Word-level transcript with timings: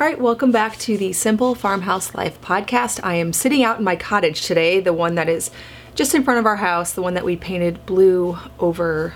All 0.00 0.06
right, 0.06 0.18
welcome 0.18 0.50
back 0.50 0.78
to 0.78 0.96
the 0.96 1.12
Simple 1.12 1.54
Farmhouse 1.54 2.14
Life 2.14 2.40
podcast. 2.40 3.00
I 3.02 3.16
am 3.16 3.34
sitting 3.34 3.62
out 3.62 3.80
in 3.80 3.84
my 3.84 3.96
cottage 3.96 4.46
today, 4.46 4.80
the 4.80 4.94
one 4.94 5.14
that 5.16 5.28
is 5.28 5.50
just 5.94 6.14
in 6.14 6.24
front 6.24 6.40
of 6.40 6.46
our 6.46 6.56
house, 6.56 6.92
the 6.92 7.02
one 7.02 7.12
that 7.12 7.24
we 7.26 7.36
painted 7.36 7.84
blue 7.84 8.38
over 8.58 9.12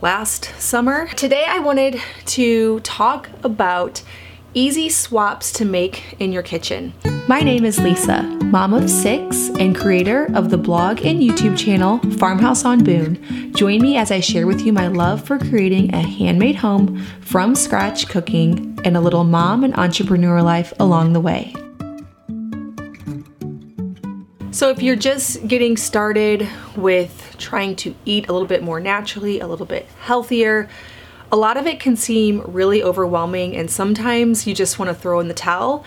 last 0.00 0.46
summer. 0.58 1.08
Today 1.08 1.44
I 1.46 1.58
wanted 1.58 2.00
to 2.24 2.80
talk 2.80 3.28
about 3.42 4.02
easy 4.56 4.88
swaps 4.88 5.52
to 5.52 5.66
make 5.66 6.16
in 6.18 6.32
your 6.32 6.42
kitchen. 6.42 6.94
My 7.28 7.40
name 7.40 7.66
is 7.66 7.78
Lisa, 7.78 8.22
mom 8.22 8.72
of 8.72 8.88
six 8.88 9.50
and 9.58 9.76
creator 9.76 10.34
of 10.34 10.48
the 10.48 10.56
blog 10.56 11.04
and 11.04 11.20
YouTube 11.20 11.58
channel 11.58 11.98
Farmhouse 12.16 12.64
on 12.64 12.82
Boone. 12.82 13.52
Join 13.54 13.82
me 13.82 13.98
as 13.98 14.10
I 14.10 14.20
share 14.20 14.46
with 14.46 14.62
you 14.62 14.72
my 14.72 14.86
love 14.86 15.22
for 15.22 15.38
creating 15.38 15.92
a 15.92 16.00
handmade 16.00 16.56
home 16.56 17.04
from 17.20 17.54
scratch 17.54 18.08
cooking 18.08 18.78
and 18.82 18.96
a 18.96 19.00
little 19.00 19.24
mom 19.24 19.62
and 19.62 19.76
entrepreneur 19.76 20.40
life 20.40 20.72
along 20.80 21.12
the 21.12 21.20
way. 21.20 21.52
So, 24.52 24.70
if 24.70 24.80
you're 24.80 24.96
just 24.96 25.46
getting 25.46 25.76
started 25.76 26.48
with 26.76 27.36
trying 27.36 27.76
to 27.76 27.94
eat 28.06 28.30
a 28.30 28.32
little 28.32 28.48
bit 28.48 28.62
more 28.62 28.80
naturally, 28.80 29.38
a 29.40 29.46
little 29.46 29.66
bit 29.66 29.84
healthier, 30.00 30.70
a 31.32 31.36
lot 31.36 31.56
of 31.56 31.66
it 31.66 31.80
can 31.80 31.96
seem 31.96 32.42
really 32.46 32.82
overwhelming, 32.82 33.56
and 33.56 33.70
sometimes 33.70 34.46
you 34.46 34.54
just 34.54 34.78
want 34.78 34.88
to 34.88 34.94
throw 34.94 35.20
in 35.20 35.28
the 35.28 35.34
towel. 35.34 35.84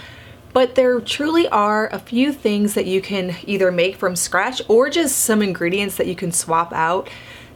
But 0.51 0.75
there 0.75 0.99
truly 0.99 1.47
are 1.49 1.87
a 1.93 1.99
few 1.99 2.33
things 2.33 2.73
that 2.73 2.87
you 2.87 3.01
can 3.01 3.35
either 3.45 3.71
make 3.71 3.95
from 3.95 4.15
scratch 4.15 4.61
or 4.67 4.89
just 4.89 5.19
some 5.19 5.41
ingredients 5.41 5.95
that 5.97 6.07
you 6.07 6.15
can 6.15 6.31
swap 6.31 6.73
out 6.73 7.09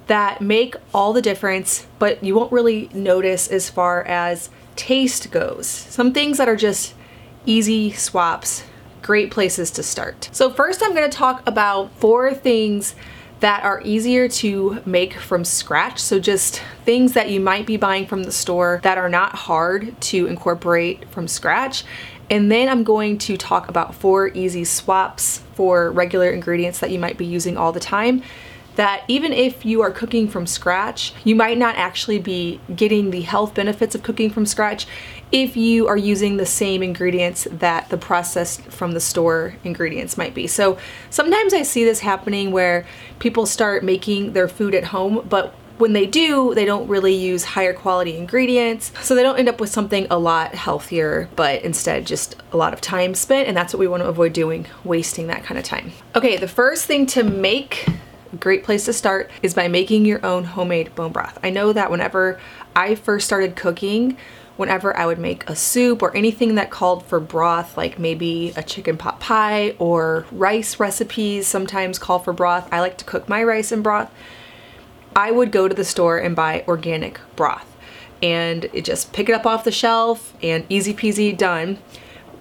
that 0.08 0.42
make 0.42 0.76
all 0.94 1.14
the 1.14 1.22
difference, 1.22 1.88
but 1.98 2.24
you 2.24 2.36
won't 2.36 2.52
really 2.52 2.90
notice 2.94 3.48
as 3.48 3.70
far 3.70 4.04
as 4.04 4.50
taste 4.76 5.32
goes. 5.32 5.68
Some 5.68 6.14
things 6.14 6.38
that 6.38 6.50
are 6.50 6.56
just 6.56 6.94
easy 7.46 7.92
swaps, 7.92 8.64
great 9.02 9.32
places 9.32 9.72
to 9.72 9.84
start. 9.84 10.30
So, 10.32 10.52
first, 10.52 10.82
I'm 10.84 10.94
going 10.94 11.10
to 11.10 11.18
talk 11.18 11.42
about 11.48 11.92
four 11.94 12.34
things 12.34 12.96
that 13.44 13.66
are 13.66 13.82
easier 13.84 14.30
to 14.30 14.82
make 14.86 15.16
from 15.16 15.44
scratch. 15.44 16.00
So, 16.00 16.18
just 16.18 16.62
things 16.86 17.12
that 17.12 17.30
you 17.30 17.42
might 17.42 17.68
be 17.68 17.76
buying 17.76 18.08
from 18.08 18.24
the 18.24 18.32
store 18.32 18.80
that 18.84 18.98
are 18.98 19.10
not 19.10 19.36
hard 19.36 20.00
to 20.00 20.28
incorporate 20.28 21.10
from 21.10 21.28
scratch. 21.28 21.84
And 22.30 22.50
then 22.50 22.70
I'm 22.70 22.86
going 22.86 23.18
to 23.18 23.36
talk 23.36 23.68
about 23.68 23.96
four 23.96 24.30
easy 24.30 24.64
swaps 24.64 25.40
for 25.56 25.92
regular 25.92 26.32
ingredients 26.32 26.80
that 26.80 26.90
you 26.90 27.00
might 27.00 27.18
be 27.18 27.26
using 27.26 27.58
all 27.58 27.74
the 27.74 27.82
time. 27.82 28.24
That 28.76 29.04
even 29.08 29.34
if 29.34 29.66
you 29.66 29.82
are 29.82 29.92
cooking 29.92 30.28
from 30.28 30.48
scratch, 30.48 31.14
you 31.24 31.36
might 31.36 31.58
not 31.58 31.76
actually 31.76 32.20
be 32.20 32.60
getting 32.76 33.12
the 33.12 33.22
health 33.22 33.54
benefits 33.54 33.94
of 33.96 34.04
cooking 34.04 34.30
from 34.30 34.46
scratch 34.46 34.88
if 35.32 35.58
you 35.58 35.88
are 35.88 35.98
using 35.98 36.38
the 36.38 36.46
same 36.46 36.84
ingredients 36.84 37.48
that 37.52 37.90
the 37.90 37.98
processed 37.98 38.62
from 38.66 38.92
the 38.92 39.00
store 39.00 39.56
ingredients 39.64 40.18
might 40.18 40.34
be. 40.34 40.48
So 40.48 40.78
sometimes 41.10 41.54
I 41.54 41.64
see 41.64 41.84
this 41.84 42.00
happening 42.00 42.52
where 42.52 42.86
people 43.20 43.46
start 43.46 43.84
making 43.84 44.34
their 44.34 44.48
food 44.48 44.76
at 44.76 44.86
home, 44.86 45.26
but 45.28 45.56
when 45.80 45.94
they 45.94 46.06
do, 46.06 46.54
they 46.54 46.66
don't 46.66 46.88
really 46.88 47.16
use 47.16 47.44
higher 47.44 47.74
quality 47.74 48.16
ingredients. 48.16 48.92
So 49.02 49.16
they 49.16 49.24
don't 49.24 49.40
end 49.40 49.50
up 49.50 49.60
with 49.60 49.72
something 49.72 50.06
a 50.12 50.20
lot 50.20 50.54
healthier, 50.54 51.30
but 51.36 51.64
instead 51.64 52.06
just 52.06 52.36
a 52.52 52.58
lot 52.58 52.74
of 52.74 52.82
time 52.82 53.16
spent. 53.16 53.48
And 53.48 53.58
that's 53.58 53.74
what 53.74 53.80
we 53.80 53.88
want 53.88 54.04
to 54.04 54.10
avoid 54.10 54.34
doing, 54.34 54.68
wasting 54.84 55.28
that 55.28 55.44
kind 55.44 55.58
of 55.58 55.66
time. 55.66 55.92
Okay, 56.16 56.38
the 56.38 56.48
first 56.48 56.86
thing 56.86 57.08
to 57.08 57.24
make 57.24 57.88
great 58.38 58.64
place 58.64 58.86
to 58.86 58.94
start 58.94 59.30
is 59.42 59.54
by 59.54 59.68
making 59.68 60.06
your 60.06 60.26
own 60.26 60.44
homemade 60.44 60.94
bone 60.96 61.12
broth. 61.12 61.38
I 61.44 61.50
know 61.50 61.74
that 61.74 61.92
whenever 61.92 62.40
I 62.76 62.96
first 62.96 63.26
started 63.26 63.56
cooking, 63.56 64.18
whenever 64.58 64.96
I 64.96 65.06
would 65.06 65.20
make 65.20 65.50
a 65.50 65.56
soup 65.56 66.02
or 66.02 66.16
anything 66.16 66.56
that 66.56 66.70
called 66.70 67.06
for 67.06 67.20
broth, 67.20 67.76
like 67.78 67.98
maybe 67.98 68.54
a 68.56 68.64
chicken 68.64 68.98
pot 68.98 69.20
pie 69.20 69.76
or 69.80 70.26
rice 70.32 70.80
recipes 70.80 71.48
sometimes 71.48 72.00
call 72.00 72.20
for 72.20 72.34
broth. 72.34 72.68
I 72.72 72.80
like 72.80 72.98
to 72.98 73.06
cook 73.06 73.28
my 73.28 73.44
rice 73.44 73.72
in 73.72 73.82
broth. 73.82 74.12
I 75.16 75.32
would 75.32 75.52
go 75.52 75.68
to 75.68 75.76
the 75.76 75.86
store 75.86 76.18
and 76.18 76.36
buy 76.36 76.64
organic 76.68 77.20
broth 77.36 77.70
and 78.24 78.66
it 78.72 78.86
just 78.86 79.12
pick 79.12 79.28
it 79.28 79.36
up 79.36 79.46
off 79.46 79.66
the 79.66 79.72
shelf 79.72 80.34
and 80.42 80.66
easy 80.70 80.94
peasy 80.94 81.38
done. 81.38 81.78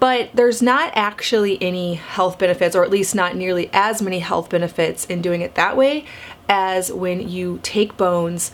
But 0.03 0.31
there's 0.35 0.61
not 0.61 0.91
actually 0.97 1.63
any 1.63 1.95
health 1.95 2.37
benefits, 2.37 2.75
or 2.75 2.83
at 2.83 2.91
least 2.91 3.15
not 3.15 3.37
nearly 3.37 3.71
as 3.73 4.03
many 4.03 4.19
health 4.19 4.51
benefits 4.51 5.05
in 5.05 5.23
doing 5.23 5.43
it 5.43 5.55
that 5.55 5.77
way 5.77 6.07
as 6.49 6.91
when 6.91 7.29
you 7.29 7.61
take 7.63 7.97
bones 7.97 8.51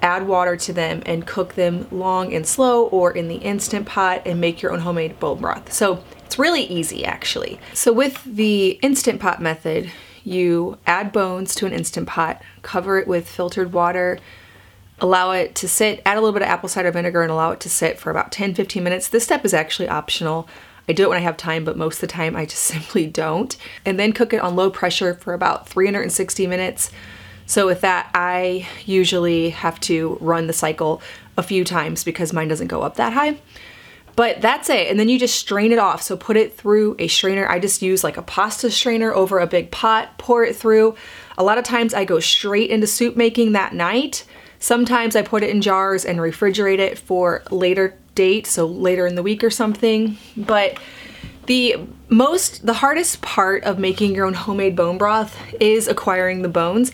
add 0.00 0.28
water 0.28 0.56
to 0.58 0.72
them 0.72 1.02
and 1.04 1.26
cook 1.26 1.54
them 1.54 1.88
long 1.90 2.32
and 2.32 2.46
slow 2.46 2.84
or 2.86 3.10
in 3.10 3.26
the 3.26 3.38
instant 3.38 3.84
pot 3.84 4.22
and 4.24 4.40
make 4.40 4.62
your 4.62 4.70
own 4.72 4.78
homemade 4.78 5.18
bone 5.18 5.40
broth. 5.40 5.72
So 5.72 6.04
it's 6.24 6.38
really 6.38 6.62
easy 6.62 7.04
actually. 7.04 7.58
So 7.74 7.92
with 7.92 8.22
the 8.22 8.78
instant 8.80 9.20
pot 9.20 9.42
method, 9.42 9.90
you 10.22 10.78
add 10.86 11.10
bones 11.10 11.56
to 11.56 11.66
an 11.66 11.72
instant 11.72 12.06
pot, 12.06 12.40
cover 12.62 12.98
it 12.98 13.08
with 13.08 13.28
filtered 13.28 13.72
water, 13.72 14.20
allow 15.00 15.32
it 15.32 15.56
to 15.56 15.68
sit, 15.68 16.00
add 16.06 16.16
a 16.16 16.20
little 16.20 16.32
bit 16.32 16.42
of 16.42 16.48
apple 16.48 16.68
cider 16.68 16.92
vinegar 16.92 17.22
and 17.22 17.32
allow 17.32 17.50
it 17.50 17.58
to 17.58 17.68
sit 17.68 17.98
for 17.98 18.12
about 18.12 18.30
10 18.30 18.54
15 18.54 18.84
minutes. 18.84 19.08
This 19.08 19.24
step 19.24 19.44
is 19.44 19.52
actually 19.52 19.88
optional. 19.88 20.48
I 20.88 20.92
do 20.92 21.04
it 21.04 21.08
when 21.10 21.18
I 21.18 21.22
have 21.22 21.36
time, 21.36 21.64
but 21.64 21.76
most 21.76 21.96
of 21.96 22.00
the 22.02 22.06
time 22.08 22.36
I 22.36 22.44
just 22.44 22.62
simply 22.62 23.06
don't. 23.06 23.56
And 23.84 23.98
then 23.98 24.12
cook 24.12 24.32
it 24.32 24.40
on 24.40 24.56
low 24.56 24.70
pressure 24.70 25.14
for 25.14 25.34
about 25.34 25.68
360 25.68 26.46
minutes 26.46 26.90
so 27.46 27.66
with 27.66 27.80
that, 27.82 28.10
I 28.14 28.66
usually 28.86 29.50
have 29.50 29.78
to 29.80 30.16
run 30.20 30.46
the 30.46 30.52
cycle 30.52 31.02
a 31.36 31.42
few 31.42 31.64
times 31.64 32.04
because 32.04 32.32
mine 32.32 32.48
doesn't 32.48 32.68
go 32.68 32.82
up 32.82 32.96
that 32.96 33.12
high. 33.12 33.38
But 34.14 34.40
that's 34.40 34.68
it. 34.68 34.88
And 34.88 35.00
then 35.00 35.08
you 35.08 35.18
just 35.18 35.34
strain 35.34 35.72
it 35.72 35.78
off. 35.78 36.02
So 36.02 36.16
put 36.16 36.36
it 36.36 36.56
through 36.56 36.96
a 36.98 37.08
strainer. 37.08 37.48
I 37.48 37.58
just 37.58 37.82
use 37.82 38.04
like 38.04 38.16
a 38.16 38.22
pasta 38.22 38.70
strainer 38.70 39.12
over 39.12 39.38
a 39.38 39.46
big 39.46 39.70
pot, 39.70 40.18
pour 40.18 40.44
it 40.44 40.56
through. 40.56 40.96
A 41.38 41.44
lot 41.44 41.58
of 41.58 41.64
times 41.64 41.94
I 41.94 42.04
go 42.04 42.20
straight 42.20 42.70
into 42.70 42.86
soup 42.86 43.16
making 43.16 43.52
that 43.52 43.74
night. 43.74 44.24
Sometimes 44.58 45.14
I 45.14 45.20
put 45.22 45.42
it 45.42 45.50
in 45.50 45.60
jars 45.60 46.04
and 46.04 46.20
refrigerate 46.20 46.78
it 46.78 46.98
for 46.98 47.42
later 47.50 47.98
date, 48.14 48.46
so 48.46 48.66
later 48.66 49.06
in 49.06 49.14
the 49.14 49.22
week 49.22 49.42
or 49.42 49.50
something. 49.50 50.18
But 50.36 50.78
the 51.46 51.76
most 52.08 52.64
the 52.64 52.74
hardest 52.74 53.22
part 53.22 53.64
of 53.64 53.78
making 53.78 54.14
your 54.14 54.26
own 54.26 54.34
homemade 54.34 54.76
bone 54.76 54.98
broth 54.98 55.36
is 55.60 55.88
acquiring 55.88 56.42
the 56.42 56.48
bones. 56.48 56.92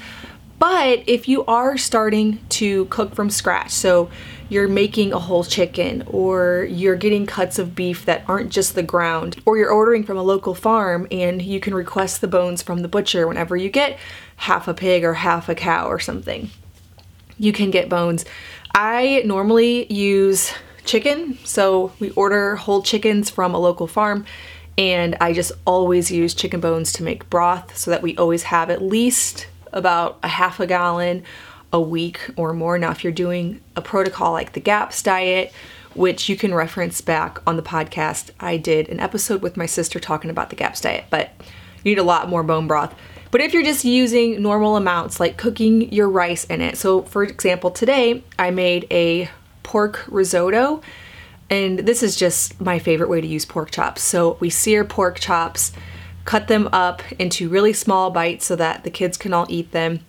But 0.59 1.05
if 1.07 1.29
you 1.29 1.45
are 1.45 1.79
starting 1.79 2.41
to 2.51 2.87
cook 2.87 3.15
from 3.15 3.31
scratch, 3.31 3.71
so 3.71 4.11
you're 4.49 4.67
making 4.67 5.13
a 5.13 5.19
whole 5.19 5.45
chicken 5.45 6.03
or 6.07 6.67
you're 6.71 6.97
getting 6.97 7.27
cuts 7.27 7.59
of 7.59 7.75
beef 7.75 8.05
that 8.07 8.25
aren't 8.27 8.51
just 8.51 8.75
the 8.75 8.83
ground, 8.83 9.41
or 9.45 9.57
you're 9.57 9.71
ordering 9.71 10.03
from 10.03 10.17
a 10.17 10.23
local 10.23 10.55
farm 10.55 11.07
and 11.11 11.43
you 11.43 11.61
can 11.61 11.75
request 11.75 12.21
the 12.21 12.27
bones 12.27 12.63
from 12.63 12.81
the 12.81 12.89
butcher 12.89 13.29
whenever 13.29 13.57
you 13.57 13.69
get 13.69 13.99
half 14.37 14.67
a 14.67 14.75
pig 14.75 15.05
or 15.05 15.15
half 15.15 15.49
a 15.49 15.55
cow 15.55 15.87
or 15.87 16.01
something. 16.01 16.51
You 17.39 17.53
can 17.53 17.71
get 17.71 17.89
bones. 17.89 18.25
I 18.75 19.23
normally 19.25 19.93
use 19.93 20.53
chicken, 20.89 21.39
so 21.45 21.93
we 22.01 22.11
order 22.11 22.57
whole 22.57 22.83
chickens 22.83 23.31
from 23.31 23.55
a 23.55 23.59
local 23.59 23.87
farm 23.87 24.25
and 24.79 25.17
I 25.21 25.33
just 25.33 25.51
always 25.67 26.11
use 26.11 26.35
chicken 26.35 26.61
bones 26.61 26.93
to 26.95 27.03
make 27.03 27.29
broth 27.29 27.77
so 27.77 27.91
that 27.91 28.01
we 28.01 28.17
always 28.17 28.45
have 28.45 28.71
at 28.71 28.81
least 28.81 29.49
about 29.73 30.19
a 30.23 30.29
half 30.29 30.61
a 30.61 30.67
gallon 30.67 31.25
a 31.73 31.81
week 31.81 32.21
or 32.37 32.55
more. 32.55 32.79
Now, 32.79 32.93
if 32.93 33.03
you're 33.03 33.13
doing 33.13 33.61
a 33.75 33.83
protocol 33.83 34.33
like 34.33 34.53
the 34.53 34.61
GAPS 34.61 35.03
diet, 35.03 35.53
which 35.95 36.29
you 36.29 36.37
can 36.37 36.55
reference 36.55 37.01
back 37.01 37.41
on 37.45 37.57
the 37.57 37.63
podcast, 37.63 38.31
I 38.39 38.57
did 38.57 38.89
an 38.89 39.01
episode 39.01 39.43
with 39.43 39.57
my 39.57 39.67
sister 39.67 39.99
talking 39.99 40.31
about 40.31 40.51
the 40.51 40.57
GAPS 40.57 40.81
diet, 40.81 41.07
but 41.11 41.31
you 41.83 41.91
need 41.91 41.99
a 41.99 42.05
lot 42.05 42.29
more 42.29 42.45
bone 42.45 42.69
broth. 42.69 42.95
But 43.33 43.41
if 43.41 43.53
you're 43.53 43.65
just 43.65 43.85
using 43.85 44.41
normal 44.41 44.77
amounts, 44.77 45.19
like 45.19 45.37
cooking 45.37 45.93
your 45.93 46.09
rice 46.09 46.45
in 46.45 46.61
it. 46.61 46.79
So, 46.79 47.03
for 47.03 47.25
example, 47.25 47.73
today 47.73 48.23
I 48.39 48.53
made 48.53 48.87
a 48.91 49.29
pork 49.69 50.03
risotto, 50.09 50.81
and 51.51 51.81
this 51.81 52.03
is 52.03 52.17
just 52.17 52.59
my 52.59 52.79
favorite 52.79 53.11
way 53.11 53.21
to 53.21 53.27
use 53.27 53.45
pork 53.45 53.71
chops. 53.71 54.01
So, 54.01 54.39
we 54.41 54.49
sear 54.49 54.83
pork 54.83 55.21
chops 55.21 55.73
cut 56.25 56.49
them 56.49 56.71
up 56.73 57.03
into 57.19 57.51
really 57.51 57.75
small 57.75 58.11
bites 58.11 58.47
so 58.47 58.57
that 58.57 58.85
the 58.85 58.91
kids 58.91 59.19
can 59.19 59.35
all 59.35 59.45
eat 59.51 59.73
them. 59.73 60.01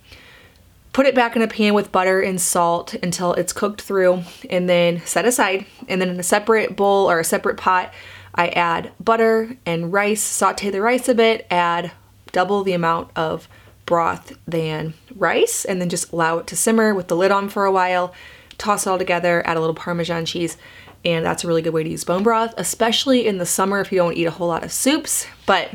Put 0.93 1.05
it 1.05 1.13
back 1.13 1.35
in 1.35 1.41
a 1.41 1.47
pan 1.47 1.73
with 1.73 1.91
butter 1.91 2.21
and 2.21 2.39
salt 2.39 2.93
until 3.03 3.33
it's 3.33 3.51
cooked 3.51 3.81
through, 3.81 4.23
and 4.49 4.69
then 4.69 5.01
set 5.05 5.25
aside. 5.25 5.65
And 5.89 6.01
then 6.01 6.07
in 6.09 6.19
a 6.21 6.23
separate 6.23 6.77
bowl 6.77 7.11
or 7.11 7.19
a 7.19 7.25
separate 7.25 7.57
pot, 7.57 7.93
I 8.33 8.47
add 8.49 8.93
butter 8.97 9.57
and 9.65 9.91
rice, 9.91 10.23
saute 10.23 10.69
the 10.69 10.81
rice 10.81 11.09
a 11.09 11.13
bit, 11.13 11.45
add 11.51 11.91
double 12.31 12.63
the 12.63 12.73
amount 12.73 13.11
of 13.17 13.49
broth 13.85 14.37
than 14.47 14.93
rice, 15.15 15.65
and 15.65 15.81
then 15.81 15.89
just 15.89 16.13
allow 16.13 16.37
it 16.37 16.47
to 16.47 16.55
simmer 16.55 16.93
with 16.93 17.09
the 17.09 17.17
lid 17.17 17.31
on 17.31 17.49
for 17.49 17.65
a 17.65 17.71
while. 17.71 18.13
Toss 18.59 18.85
it 18.85 18.89
all 18.89 18.99
together, 18.99 19.41
add 19.47 19.57
a 19.57 19.59
little 19.59 19.73
Parmesan 19.73 20.25
cheese, 20.25 20.55
and 21.03 21.25
that's 21.25 21.43
a 21.43 21.47
really 21.47 21.63
good 21.63 21.73
way 21.73 21.83
to 21.83 21.89
use 21.89 22.03
bone 22.03 22.21
broth, 22.21 22.53
especially 22.57 23.25
in 23.25 23.39
the 23.39 23.45
summer 23.45 23.79
if 23.79 23.91
you 23.91 23.97
don't 23.97 24.15
eat 24.15 24.25
a 24.25 24.31
whole 24.31 24.47
lot 24.47 24.63
of 24.63 24.71
soups. 24.71 25.25
But 25.47 25.73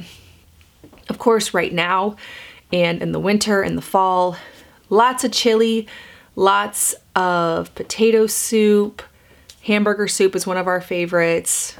of 1.08 1.19
course, 1.19 1.52
right 1.52 1.72
now 1.72 2.16
and 2.72 3.02
in 3.02 3.12
the 3.12 3.20
winter 3.20 3.62
and 3.62 3.76
the 3.76 3.82
fall, 3.82 4.36
lots 4.90 5.25
of 5.25 5.32
chili, 5.32 5.86
lots 6.36 6.94
of 7.16 7.75
potato 7.75 8.26
soup. 8.26 9.02
Hamburger 9.62 10.08
soup 10.08 10.36
is 10.36 10.46
one 10.46 10.56
of 10.56 10.66
our 10.66 10.81
favorites. 10.81 11.76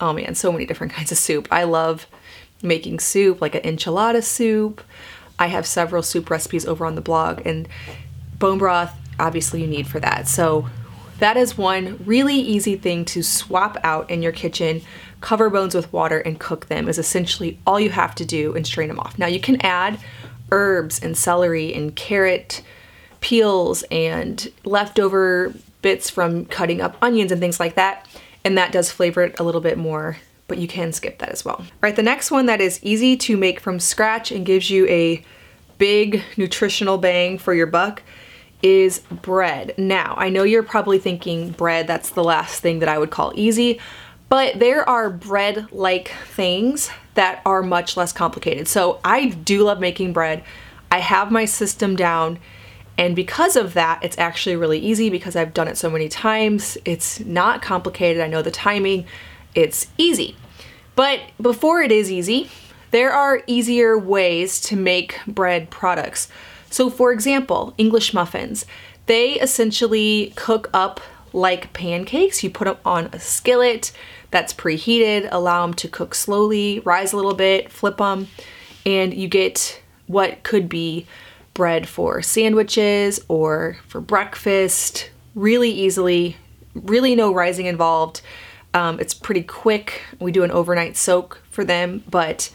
oh 0.00 0.12
man, 0.12 0.34
so 0.34 0.52
many 0.52 0.66
different 0.66 0.92
kinds 0.94 1.12
of 1.12 1.18
soup. 1.18 1.48
I 1.50 1.64
love 1.64 2.06
making 2.62 2.98
soup, 3.00 3.40
like 3.40 3.54
an 3.54 3.62
enchilada 3.62 4.22
soup. 4.22 4.82
I 5.38 5.48
have 5.48 5.66
several 5.66 6.02
soup 6.02 6.30
recipes 6.30 6.64
over 6.64 6.86
on 6.86 6.94
the 6.94 7.00
blog, 7.00 7.44
and 7.44 7.68
bone 8.38 8.58
broth, 8.58 8.94
obviously, 9.18 9.60
you 9.60 9.66
need 9.66 9.86
for 9.86 10.00
that. 10.00 10.28
So, 10.28 10.68
that 11.20 11.36
is 11.36 11.56
one 11.56 12.02
really 12.04 12.36
easy 12.36 12.76
thing 12.76 13.04
to 13.06 13.22
swap 13.22 13.78
out 13.84 14.10
in 14.10 14.20
your 14.20 14.32
kitchen. 14.32 14.82
Cover 15.20 15.48
bones 15.48 15.74
with 15.74 15.92
water 15.92 16.18
and 16.18 16.38
cook 16.38 16.66
them, 16.66 16.88
is 16.88 16.98
essentially 16.98 17.58
all 17.66 17.78
you 17.78 17.90
have 17.90 18.14
to 18.16 18.24
do 18.24 18.54
and 18.54 18.66
strain 18.66 18.88
them 18.88 18.98
off. 18.98 19.18
Now, 19.18 19.26
you 19.26 19.40
can 19.40 19.60
add 19.60 19.98
herbs 20.50 21.00
and 21.00 21.16
celery 21.16 21.72
and 21.72 21.94
carrot 21.94 22.62
peels 23.20 23.84
and 23.90 24.52
leftover 24.64 25.54
bits 25.82 26.10
from 26.10 26.46
cutting 26.46 26.80
up 26.80 26.96
onions 27.00 27.32
and 27.32 27.40
things 27.40 27.60
like 27.60 27.74
that, 27.76 28.06
and 28.44 28.58
that 28.58 28.72
does 28.72 28.90
flavor 28.90 29.22
it 29.22 29.38
a 29.38 29.44
little 29.44 29.60
bit 29.60 29.78
more 29.78 30.18
but 30.46 30.58
you 30.58 30.68
can 30.68 30.92
skip 30.92 31.18
that 31.18 31.30
as 31.30 31.44
well. 31.44 31.56
All 31.56 31.66
right, 31.82 31.96
the 31.96 32.02
next 32.02 32.30
one 32.30 32.46
that 32.46 32.60
is 32.60 32.78
easy 32.82 33.16
to 33.18 33.36
make 33.36 33.60
from 33.60 33.80
scratch 33.80 34.30
and 34.30 34.44
gives 34.44 34.70
you 34.70 34.86
a 34.88 35.24
big 35.78 36.22
nutritional 36.36 36.98
bang 36.98 37.38
for 37.38 37.54
your 37.54 37.66
buck 37.66 38.02
is 38.64 39.00
bread. 39.22 39.74
Now, 39.76 40.14
I 40.16 40.30
know 40.30 40.42
you're 40.42 40.62
probably 40.62 40.98
thinking 40.98 41.50
bread, 41.50 41.86
that's 41.86 42.10
the 42.10 42.24
last 42.24 42.62
thing 42.62 42.78
that 42.78 42.88
I 42.88 42.98
would 42.98 43.10
call 43.10 43.32
easy, 43.36 43.78
but 44.30 44.58
there 44.58 44.88
are 44.88 45.10
bread 45.10 45.70
like 45.70 46.08
things 46.08 46.90
that 47.12 47.42
are 47.44 47.62
much 47.62 47.96
less 47.96 48.10
complicated. 48.10 48.66
So 48.66 49.00
I 49.04 49.26
do 49.28 49.62
love 49.62 49.80
making 49.80 50.14
bread. 50.14 50.42
I 50.90 50.98
have 51.00 51.30
my 51.30 51.44
system 51.44 51.94
down. 51.94 52.38
And 52.96 53.14
because 53.14 53.54
of 53.54 53.74
that, 53.74 54.02
it's 54.02 54.18
actually 54.18 54.56
really 54.56 54.78
easy 54.78 55.10
because 55.10 55.36
I've 55.36 55.52
done 55.52 55.68
it 55.68 55.76
so 55.76 55.90
many 55.90 56.08
times. 56.08 56.78
It's 56.84 57.20
not 57.20 57.60
complicated. 57.60 58.22
I 58.22 58.28
know 58.28 58.42
the 58.42 58.50
timing 58.50 59.04
it's 59.54 59.88
easy. 59.98 60.36
But 60.96 61.20
before 61.40 61.82
it 61.82 61.92
is 61.92 62.10
easy, 62.10 62.50
there 62.92 63.12
are 63.12 63.42
easier 63.46 63.98
ways 63.98 64.60
to 64.62 64.76
make 64.76 65.20
bread 65.26 65.70
products. 65.70 66.28
So, 66.74 66.90
for 66.90 67.12
example, 67.12 67.72
English 67.78 68.12
muffins, 68.12 68.66
they 69.06 69.34
essentially 69.34 70.32
cook 70.34 70.68
up 70.74 71.00
like 71.32 71.72
pancakes. 71.72 72.42
You 72.42 72.50
put 72.50 72.64
them 72.64 72.78
on 72.84 73.10
a 73.12 73.20
skillet 73.20 73.92
that's 74.32 74.52
preheated, 74.52 75.28
allow 75.30 75.64
them 75.64 75.74
to 75.74 75.86
cook 75.86 76.16
slowly, 76.16 76.80
rise 76.80 77.12
a 77.12 77.16
little 77.16 77.36
bit, 77.36 77.70
flip 77.70 77.98
them, 77.98 78.26
and 78.84 79.14
you 79.14 79.28
get 79.28 79.80
what 80.08 80.42
could 80.42 80.68
be 80.68 81.06
bread 81.54 81.86
for 81.88 82.20
sandwiches 82.22 83.24
or 83.28 83.76
for 83.86 84.00
breakfast 84.00 85.10
really 85.36 85.70
easily, 85.70 86.36
really 86.74 87.14
no 87.14 87.32
rising 87.32 87.66
involved. 87.66 88.20
Um, 88.74 88.98
it's 88.98 89.14
pretty 89.14 89.44
quick. 89.44 90.02
We 90.18 90.32
do 90.32 90.42
an 90.42 90.50
overnight 90.50 90.96
soak 90.96 91.40
for 91.52 91.64
them, 91.64 92.02
but 92.10 92.50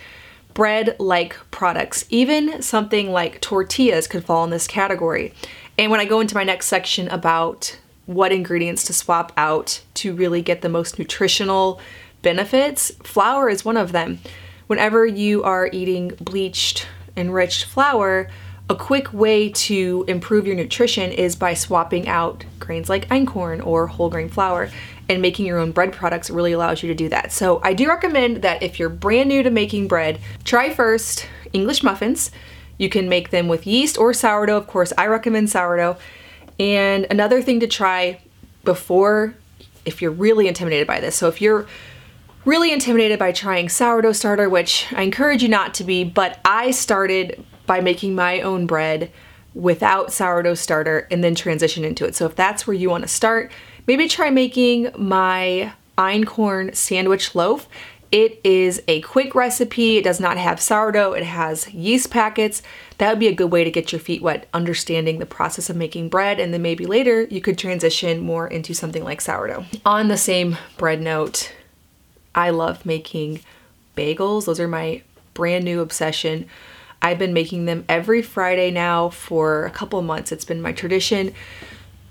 bread 0.59 0.93
like 0.99 1.37
products, 1.51 2.03
even 2.09 2.61
something 2.61 3.13
like 3.13 3.39
tortillas 3.39 4.07
could 4.07 4.25
fall 4.25 4.43
in 4.43 4.49
this 4.49 4.67
category. 4.67 5.33
And 5.77 5.89
when 5.89 6.01
I 6.01 6.05
go 6.05 6.19
into 6.19 6.35
my 6.35 6.43
next 6.43 6.65
section 6.65 7.07
about 7.07 7.79
what 8.07 8.33
ingredients 8.33 8.83
to 8.83 8.93
swap 8.93 9.31
out 9.37 9.81
to 9.93 10.13
really 10.13 10.41
get 10.41 10.61
the 10.61 10.67
most 10.67 10.99
nutritional 10.99 11.79
benefits, 12.23 12.91
flour 13.05 13.47
is 13.47 13.63
one 13.63 13.77
of 13.77 13.93
them. 13.93 14.19
Whenever 14.67 15.05
you 15.05 15.43
are 15.43 15.69
eating 15.71 16.09
bleached, 16.19 16.85
enriched 17.15 17.63
flour, 17.63 18.29
a 18.69 18.75
quick 18.75 19.13
way 19.13 19.47
to 19.51 20.03
improve 20.09 20.45
your 20.45 20.57
nutrition 20.57 21.13
is 21.13 21.37
by 21.37 21.53
swapping 21.53 22.05
out 22.09 22.43
grains 22.59 22.89
like 22.89 23.07
einkorn 23.07 23.65
or 23.65 23.87
whole 23.87 24.09
grain 24.09 24.27
flour 24.27 24.69
and 25.09 25.21
making 25.21 25.47
your 25.47 25.57
own 25.57 25.71
bread 25.71 25.91
products 25.91 26.29
really 26.29 26.51
allows 26.51 26.83
you 26.83 26.87
to 26.87 26.95
do 26.95 27.09
that. 27.09 27.31
So 27.31 27.59
I 27.63 27.73
do 27.73 27.89
recommend 27.89 28.43
that 28.43 28.61
if 28.61 28.79
you're 28.79 28.89
brand 28.89 29.27
new 29.27 29.41
to 29.41 29.49
making 29.49 29.87
bread, 29.87 30.19
try 30.43 30.71
first 30.71 31.27
English 31.51 31.83
muffins. 31.83 32.31
You 32.77 32.89
can 32.89 33.09
make 33.09 33.31
them 33.31 33.47
with 33.47 33.65
yeast 33.65 33.97
or 33.97 34.13
sourdough. 34.13 34.57
Of 34.57 34.67
course, 34.67 34.93
I 34.97 35.07
recommend 35.07 35.49
sourdough. 35.49 35.97
And 36.59 37.07
another 37.09 37.41
thing 37.41 37.59
to 37.61 37.67
try 37.67 38.21
before, 38.63 39.33
if 39.83 40.01
you're 40.01 40.11
really 40.11 40.47
intimidated 40.47 40.87
by 40.87 40.99
this, 40.99 41.15
so 41.15 41.27
if 41.27 41.41
you're 41.41 41.65
really 42.45 42.71
intimidated 42.71 43.17
by 43.17 43.31
trying 43.31 43.67
sourdough 43.67 44.13
starter, 44.13 44.47
which 44.47 44.87
I 44.93 45.01
encourage 45.01 45.41
you 45.41 45.49
not 45.49 45.73
to 45.75 45.83
be, 45.83 46.03
but 46.03 46.39
I 46.45 46.71
started 46.71 47.43
by 47.65 47.81
making 47.81 48.15
my 48.15 48.41
own 48.41 48.65
bread 48.65 49.11
without 49.53 50.13
sourdough 50.13 50.53
starter 50.53 51.07
and 51.11 51.23
then 51.23 51.35
transition 51.35 51.83
into 51.83 52.05
it. 52.05 52.15
So 52.15 52.25
if 52.25 52.35
that's 52.35 52.67
where 52.67 52.75
you 52.75 52.89
want 52.89 53.03
to 53.03 53.07
start, 53.07 53.51
maybe 53.89 54.07
try 54.07 54.29
making 54.29 54.87
my 54.95 55.73
einkorn 55.97 56.75
sandwich 56.75 57.33
loaf. 57.33 57.67
It 58.11 58.39
is 58.43 58.83
a 58.87 59.01
quick 59.01 59.33
recipe. 59.33 59.97
It 59.97 60.03
does 60.03 60.19
not 60.19 60.37
have 60.37 60.61
sourdough. 60.61 61.13
It 61.13 61.23
has 61.23 61.73
yeast 61.73 62.11
packets. 62.11 62.61
That 62.99 63.09
would 63.09 63.17
be 63.17 63.29
a 63.29 63.33
good 63.33 63.51
way 63.51 63.63
to 63.63 63.71
get 63.71 63.91
your 63.91 63.99
feet 63.99 64.21
wet, 64.21 64.47
understanding 64.53 65.17
the 65.17 65.25
process 65.25 65.71
of 65.71 65.75
making 65.75 66.09
bread, 66.09 66.39
and 66.39 66.53
then 66.53 66.61
maybe 66.61 66.85
later 66.85 67.23
you 67.31 67.41
could 67.41 67.57
transition 67.57 68.19
more 68.19 68.47
into 68.47 68.75
something 68.75 69.03
like 69.03 69.21
sourdough. 69.21 69.65
On 69.87 70.07
the 70.07 70.17
same 70.17 70.55
bread 70.77 71.01
note, 71.01 71.51
I 72.35 72.51
love 72.51 72.85
making 72.85 73.39
bagels. 73.97 74.45
Those 74.45 74.59
are 74.59 74.67
my 74.67 75.01
brand 75.33 75.65
new 75.65 75.81
obsession. 75.81 76.47
I've 77.01 77.17
been 77.17 77.33
making 77.33 77.65
them 77.65 77.85
every 77.89 78.21
Friday 78.21 78.69
now 78.69 79.09
for 79.09 79.65
a 79.65 79.71
couple 79.71 79.99
months. 80.03 80.31
It's 80.31 80.45
been 80.45 80.61
my 80.61 80.73
tradition. 80.73 81.33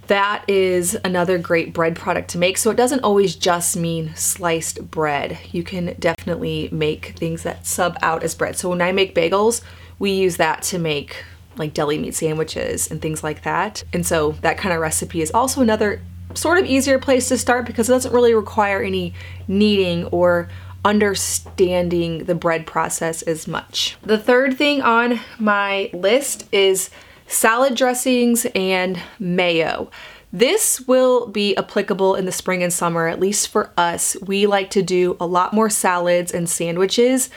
That 0.09 0.43
is 0.49 0.97
another 1.05 1.39
great 1.39 1.73
bread 1.73 1.95
product 1.95 2.31
to 2.31 2.39
make. 2.39 2.59
So 2.59 2.71
it 2.71 2.77
doesn't 2.77 3.05
always 3.05 3.37
just 3.37 3.77
mean 3.77 4.15
sliced 4.15 4.91
bread. 4.91 5.39
You 5.53 5.63
can 5.63 5.95
definitely 5.99 6.69
make 6.73 7.15
things 7.19 7.43
that 7.43 7.67
sub 7.67 7.97
out 8.03 8.23
as 8.23 8.35
bread. 8.35 8.57
So 8.57 8.71
when 8.71 8.83
I 8.83 8.91
make 8.93 9.15
bagels, 9.15 9.63
we 9.99 10.11
use 10.13 10.39
that 10.39 10.63
to 10.65 10.79
make 10.79 11.25
like 11.57 11.75
deli 11.75 11.99
meat 11.99 12.15
sandwiches 12.15 12.91
and 12.91 13.03
things 13.03 13.23
like 13.23 13.43
that. 13.43 13.85
And 13.93 14.07
so 14.07 14.33
that 14.43 14.57
kind 14.59 14.75
of 14.75 14.81
recipe 14.81 15.21
is 15.21 15.31
also 15.31 15.61
another 15.61 16.01
sort 16.35 16.59
of 16.59 16.67
easier 16.67 16.99
place 16.99 17.29
to 17.29 17.39
start 17.39 17.67
because 17.67 17.89
it 17.89 17.93
doesn't 17.93 18.13
really 18.13 18.35
require 18.35 18.83
any 18.83 19.13
kneading 19.47 20.07
or 20.07 20.49
understanding 20.85 22.25
the 22.25 22.35
bread 22.35 22.67
process 22.67 23.23
as 23.23 23.47
much. 23.47 23.97
The 24.03 24.19
third 24.19 24.57
thing 24.57 24.81
on 24.81 25.21
my 25.39 25.91
list 25.93 26.47
is 26.53 26.91
salad 27.29 27.77
dressings 27.77 28.47
and 28.55 29.01
mayo. 29.19 29.91
This 30.33 30.81
will 30.87 31.27
be 31.29 31.57
applicable 31.57 32.15
in 32.15 32.27
the 32.27 32.33
spring 32.33 32.63
and 32.63 32.73
summer, 32.73 33.07
at 33.07 33.21
least 33.21 33.49
for 33.49 33.71
us. 33.77 34.17
We 34.27 34.47
like 34.47 34.71
to 34.71 34.83
do 34.83 35.17
a 35.21 35.27
lot 35.27 35.55
more 35.55 35.71
salads 35.71 36.33
and 36.33 36.49
sandwiches. 36.49 37.31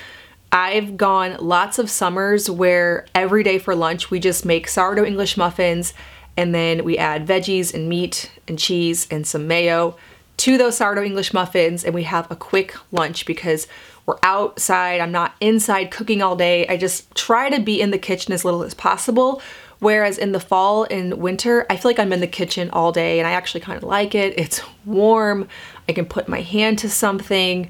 I've 0.52 0.98
gone 0.98 1.38
lots 1.40 1.80
of 1.80 1.90
summers 1.90 2.50
where 2.50 3.06
every 3.16 3.44
day 3.44 3.58
for 3.58 3.76
lunch 3.76 4.12
we 4.12 4.20
just 4.20 4.46
make 4.46 4.68
sourdough 4.68 5.06
English 5.06 5.38
muffins 5.38 5.94
and 6.36 6.54
then 6.54 6.84
we 6.84 6.98
add 6.98 7.26
veggies 7.26 7.74
and 7.74 7.88
meat 7.88 8.32
and 8.48 8.60
cheese 8.60 9.08
and 9.10 9.26
some 9.26 9.48
mayo 9.48 9.96
to 10.38 10.58
those 10.58 10.78
sourdough 10.78 11.04
English 11.04 11.34
muffins 11.34 11.86
and 11.86 11.94
we 11.94 12.04
have 12.04 12.30
a 12.30 12.36
quick 12.36 12.76
lunch 12.92 13.26
because 13.26 13.68
we're 14.06 14.18
outside. 14.24 15.00
I'm 15.00 15.12
not 15.12 15.36
inside 15.40 15.92
cooking 15.92 16.22
all 16.22 16.36
day. 16.36 16.68
I 16.68 16.76
just 16.76 17.14
try 17.16 17.50
to 17.50 17.62
be 17.62 17.80
in 17.80 17.92
the 17.92 17.98
kitchen 17.98 18.34
as 18.34 18.44
little 18.44 18.64
as 18.64 18.74
possible. 18.74 19.42
Whereas 19.82 20.20
in 20.20 20.32
the 20.32 20.40
fall 20.40 20.86
and 20.92 21.16
winter, 21.16 21.66
I 21.68 21.76
feel 21.76 21.90
like 21.90 21.98
I'm 21.98 22.14
in 22.14 22.20
the 22.20 22.28
kitchen 22.28 22.70
all 22.70 22.92
day 22.92 23.18
and 23.18 23.28
I 23.28 23.32
actually 23.32 23.62
kind 23.62 23.78
of 23.78 23.84
like 23.84 24.14
it. 24.14 24.38
It's 24.38 24.62
warm. 24.86 25.48
I 25.90 25.94
can 25.94 26.06
put 26.06 26.28
my 26.30 26.42
hand 26.42 26.78
to 26.80 26.90
something. 26.90 27.68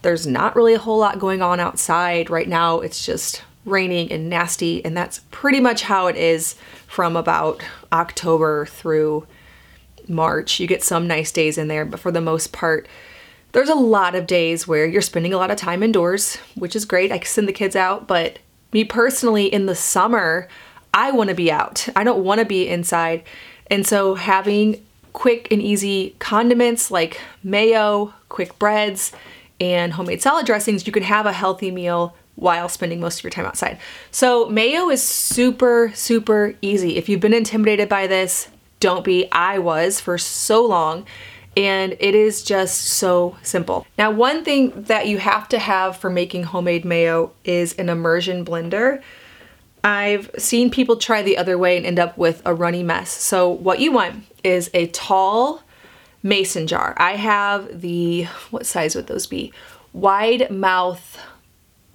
There's 0.00 0.26
not 0.26 0.56
really 0.56 0.72
a 0.72 0.78
whole 0.78 0.98
lot 0.98 1.18
going 1.18 1.42
on 1.42 1.60
outside. 1.60 2.30
Right 2.30 2.48
now, 2.48 2.80
it's 2.80 3.04
just 3.04 3.42
raining 3.66 4.10
and 4.10 4.30
nasty, 4.30 4.82
and 4.86 4.96
that's 4.96 5.20
pretty 5.30 5.60
much 5.60 5.82
how 5.82 6.06
it 6.06 6.16
is 6.16 6.54
from 6.86 7.14
about 7.14 7.62
October 7.92 8.64
through 8.64 9.26
March. 10.08 10.60
You 10.60 10.66
get 10.66 10.82
some 10.82 11.06
nice 11.06 11.30
days 11.30 11.58
in 11.58 11.68
there, 11.68 11.84
but 11.84 12.00
for 12.00 12.10
the 12.10 12.22
most 12.22 12.54
part, 12.54 12.88
there's 13.52 13.68
a 13.68 13.74
lot 13.74 14.14
of 14.14 14.26
days 14.26 14.66
where 14.66 14.86
you're 14.86 15.02
spending 15.02 15.34
a 15.34 15.36
lot 15.36 15.50
of 15.50 15.58
time 15.58 15.82
indoors, 15.82 16.36
which 16.54 16.74
is 16.74 16.86
great. 16.86 17.12
I 17.12 17.18
can 17.18 17.26
send 17.26 17.46
the 17.46 17.52
kids 17.52 17.76
out, 17.76 18.06
but 18.06 18.38
me 18.72 18.82
personally, 18.84 19.44
in 19.44 19.66
the 19.66 19.74
summer, 19.74 20.48
I 20.92 21.12
want 21.12 21.30
to 21.30 21.36
be 21.36 21.50
out. 21.50 21.88
I 21.94 22.04
don't 22.04 22.24
want 22.24 22.40
to 22.40 22.44
be 22.44 22.68
inside. 22.68 23.22
And 23.70 23.86
so 23.86 24.14
having 24.14 24.84
quick 25.12 25.48
and 25.50 25.62
easy 25.62 26.16
condiments 26.18 26.90
like 26.90 27.20
mayo, 27.42 28.14
quick 28.28 28.58
breads, 28.58 29.12
and 29.60 29.92
homemade 29.92 30.22
salad 30.22 30.46
dressings, 30.46 30.86
you 30.86 30.92
can 30.92 31.02
have 31.02 31.26
a 31.26 31.32
healthy 31.32 31.70
meal 31.70 32.16
while 32.36 32.68
spending 32.68 33.00
most 33.00 33.18
of 33.18 33.24
your 33.24 33.30
time 33.30 33.44
outside. 33.44 33.78
So, 34.10 34.48
mayo 34.48 34.88
is 34.88 35.02
super, 35.02 35.92
super 35.94 36.54
easy. 36.62 36.96
If 36.96 37.08
you've 37.08 37.20
been 37.20 37.34
intimidated 37.34 37.88
by 37.88 38.06
this, 38.06 38.48
don't 38.80 39.04
be. 39.04 39.30
I 39.30 39.58
was 39.58 40.00
for 40.00 40.16
so 40.16 40.64
long. 40.64 41.06
And 41.56 41.96
it 41.98 42.14
is 42.14 42.42
just 42.44 42.80
so 42.82 43.36
simple. 43.42 43.84
Now, 43.98 44.12
one 44.12 44.44
thing 44.44 44.84
that 44.84 45.08
you 45.08 45.18
have 45.18 45.48
to 45.48 45.58
have 45.58 45.96
for 45.96 46.08
making 46.08 46.44
homemade 46.44 46.84
mayo 46.84 47.32
is 47.44 47.74
an 47.74 47.88
immersion 47.88 48.44
blender. 48.44 49.02
I've 49.82 50.30
seen 50.36 50.70
people 50.70 50.96
try 50.96 51.22
the 51.22 51.38
other 51.38 51.56
way 51.56 51.76
and 51.76 51.86
end 51.86 51.98
up 51.98 52.18
with 52.18 52.42
a 52.44 52.54
runny 52.54 52.82
mess. 52.82 53.10
So, 53.10 53.48
what 53.48 53.80
you 53.80 53.92
want 53.92 54.24
is 54.44 54.70
a 54.74 54.88
tall 54.88 55.62
mason 56.22 56.66
jar. 56.66 56.94
I 56.98 57.12
have 57.12 57.80
the, 57.80 58.24
what 58.50 58.66
size 58.66 58.94
would 58.94 59.06
those 59.06 59.26
be? 59.26 59.52
Wide 59.92 60.50
mouth 60.50 61.18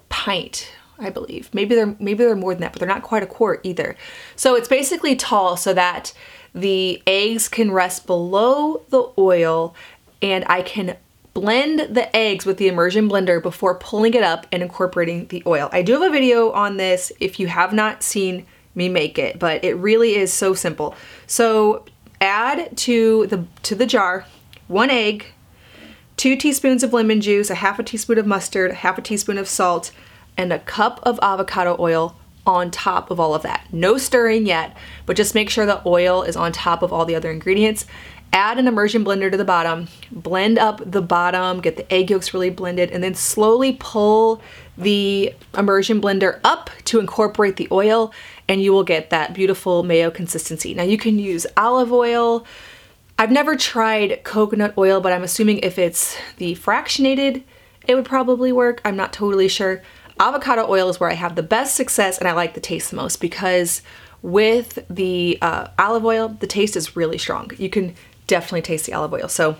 pint, 0.08 0.72
I 0.98 1.10
believe. 1.10 1.52
Maybe 1.52 1.74
they're 1.74 1.96
maybe 1.98 2.24
they're 2.24 2.36
more 2.36 2.54
than 2.54 2.62
that, 2.62 2.72
but 2.72 2.80
they're 2.80 2.88
not 2.88 3.02
quite 3.02 3.22
a 3.22 3.26
quart 3.26 3.60
either. 3.62 3.96
So 4.34 4.54
it's 4.54 4.68
basically 4.68 5.16
tall 5.16 5.56
so 5.56 5.72
that 5.74 6.12
the 6.54 7.02
eggs 7.06 7.48
can 7.48 7.70
rest 7.70 8.06
below 8.06 8.82
the 8.88 9.10
oil 9.18 9.74
and 10.22 10.44
I 10.48 10.62
can 10.62 10.96
blend 11.36 11.94
the 11.94 12.16
eggs 12.16 12.46
with 12.46 12.56
the 12.56 12.66
immersion 12.66 13.10
blender 13.10 13.42
before 13.42 13.74
pulling 13.74 14.14
it 14.14 14.22
up 14.22 14.46
and 14.50 14.62
incorporating 14.62 15.26
the 15.26 15.42
oil. 15.44 15.68
I 15.70 15.82
do 15.82 15.92
have 15.92 16.00
a 16.00 16.08
video 16.08 16.50
on 16.52 16.78
this 16.78 17.12
if 17.20 17.38
you 17.38 17.46
have 17.46 17.74
not 17.74 18.02
seen 18.02 18.46
me 18.74 18.88
make 18.88 19.18
it, 19.18 19.38
but 19.38 19.62
it 19.62 19.74
really 19.74 20.14
is 20.14 20.32
so 20.32 20.54
simple. 20.54 20.94
So 21.26 21.84
add 22.22 22.74
to 22.78 23.26
the 23.26 23.44
to 23.64 23.74
the 23.74 23.84
jar 23.84 24.24
one 24.66 24.88
egg, 24.88 25.26
two 26.16 26.36
teaspoons 26.36 26.82
of 26.82 26.94
lemon 26.94 27.20
juice, 27.20 27.50
a 27.50 27.56
half 27.56 27.78
a 27.78 27.82
teaspoon 27.82 28.16
of 28.16 28.26
mustard, 28.26 28.70
a 28.70 28.74
half 28.74 28.96
a 28.96 29.02
teaspoon 29.02 29.36
of 29.36 29.46
salt, 29.46 29.92
and 30.38 30.54
a 30.54 30.60
cup 30.60 31.00
of 31.02 31.20
avocado 31.20 31.76
oil 31.78 32.16
on 32.46 32.70
top 32.70 33.10
of 33.10 33.20
all 33.20 33.34
of 33.34 33.42
that. 33.42 33.66
No 33.72 33.98
stirring 33.98 34.46
yet, 34.46 34.74
but 35.04 35.18
just 35.18 35.34
make 35.34 35.50
sure 35.50 35.66
the 35.66 35.82
oil 35.84 36.22
is 36.22 36.36
on 36.36 36.52
top 36.52 36.80
of 36.80 36.94
all 36.94 37.04
the 37.04 37.14
other 37.14 37.30
ingredients. 37.30 37.84
Add 38.36 38.58
an 38.58 38.68
immersion 38.68 39.02
blender 39.02 39.30
to 39.30 39.36
the 39.38 39.46
bottom, 39.46 39.88
blend 40.12 40.58
up 40.58 40.82
the 40.84 41.00
bottom, 41.00 41.62
get 41.62 41.78
the 41.78 41.90
egg 41.90 42.10
yolks 42.10 42.34
really 42.34 42.50
blended, 42.50 42.90
and 42.90 43.02
then 43.02 43.14
slowly 43.14 43.78
pull 43.80 44.42
the 44.76 45.32
immersion 45.56 46.02
blender 46.02 46.38
up 46.44 46.68
to 46.84 47.00
incorporate 47.00 47.56
the 47.56 47.66
oil, 47.72 48.12
and 48.46 48.62
you 48.62 48.74
will 48.74 48.84
get 48.84 49.08
that 49.08 49.32
beautiful 49.32 49.84
mayo 49.84 50.10
consistency. 50.10 50.74
Now, 50.74 50.82
you 50.82 50.98
can 50.98 51.18
use 51.18 51.46
olive 51.56 51.90
oil. 51.90 52.44
I've 53.18 53.32
never 53.32 53.56
tried 53.56 54.22
coconut 54.22 54.74
oil, 54.76 55.00
but 55.00 55.14
I'm 55.14 55.22
assuming 55.22 55.60
if 55.60 55.78
it's 55.78 56.18
the 56.36 56.56
fractionated, 56.56 57.42
it 57.88 57.94
would 57.94 58.04
probably 58.04 58.52
work. 58.52 58.82
I'm 58.84 58.96
not 58.96 59.14
totally 59.14 59.48
sure. 59.48 59.80
Avocado 60.20 60.68
oil 60.68 60.90
is 60.90 61.00
where 61.00 61.10
I 61.10 61.14
have 61.14 61.36
the 61.36 61.42
best 61.42 61.74
success 61.74 62.18
and 62.18 62.28
I 62.28 62.32
like 62.32 62.52
the 62.52 62.60
taste 62.60 62.90
the 62.90 62.96
most 62.96 63.18
because 63.18 63.80
with 64.20 64.84
the 64.90 65.38
uh, 65.40 65.68
olive 65.78 66.04
oil, 66.04 66.28
the 66.28 66.46
taste 66.46 66.76
is 66.76 66.96
really 66.96 67.16
strong. 67.16 67.50
You 67.56 67.70
can 67.70 67.94
definitely 68.26 68.62
taste 68.62 68.86
the 68.86 68.94
olive 68.94 69.12
oil. 69.12 69.28
So 69.28 69.56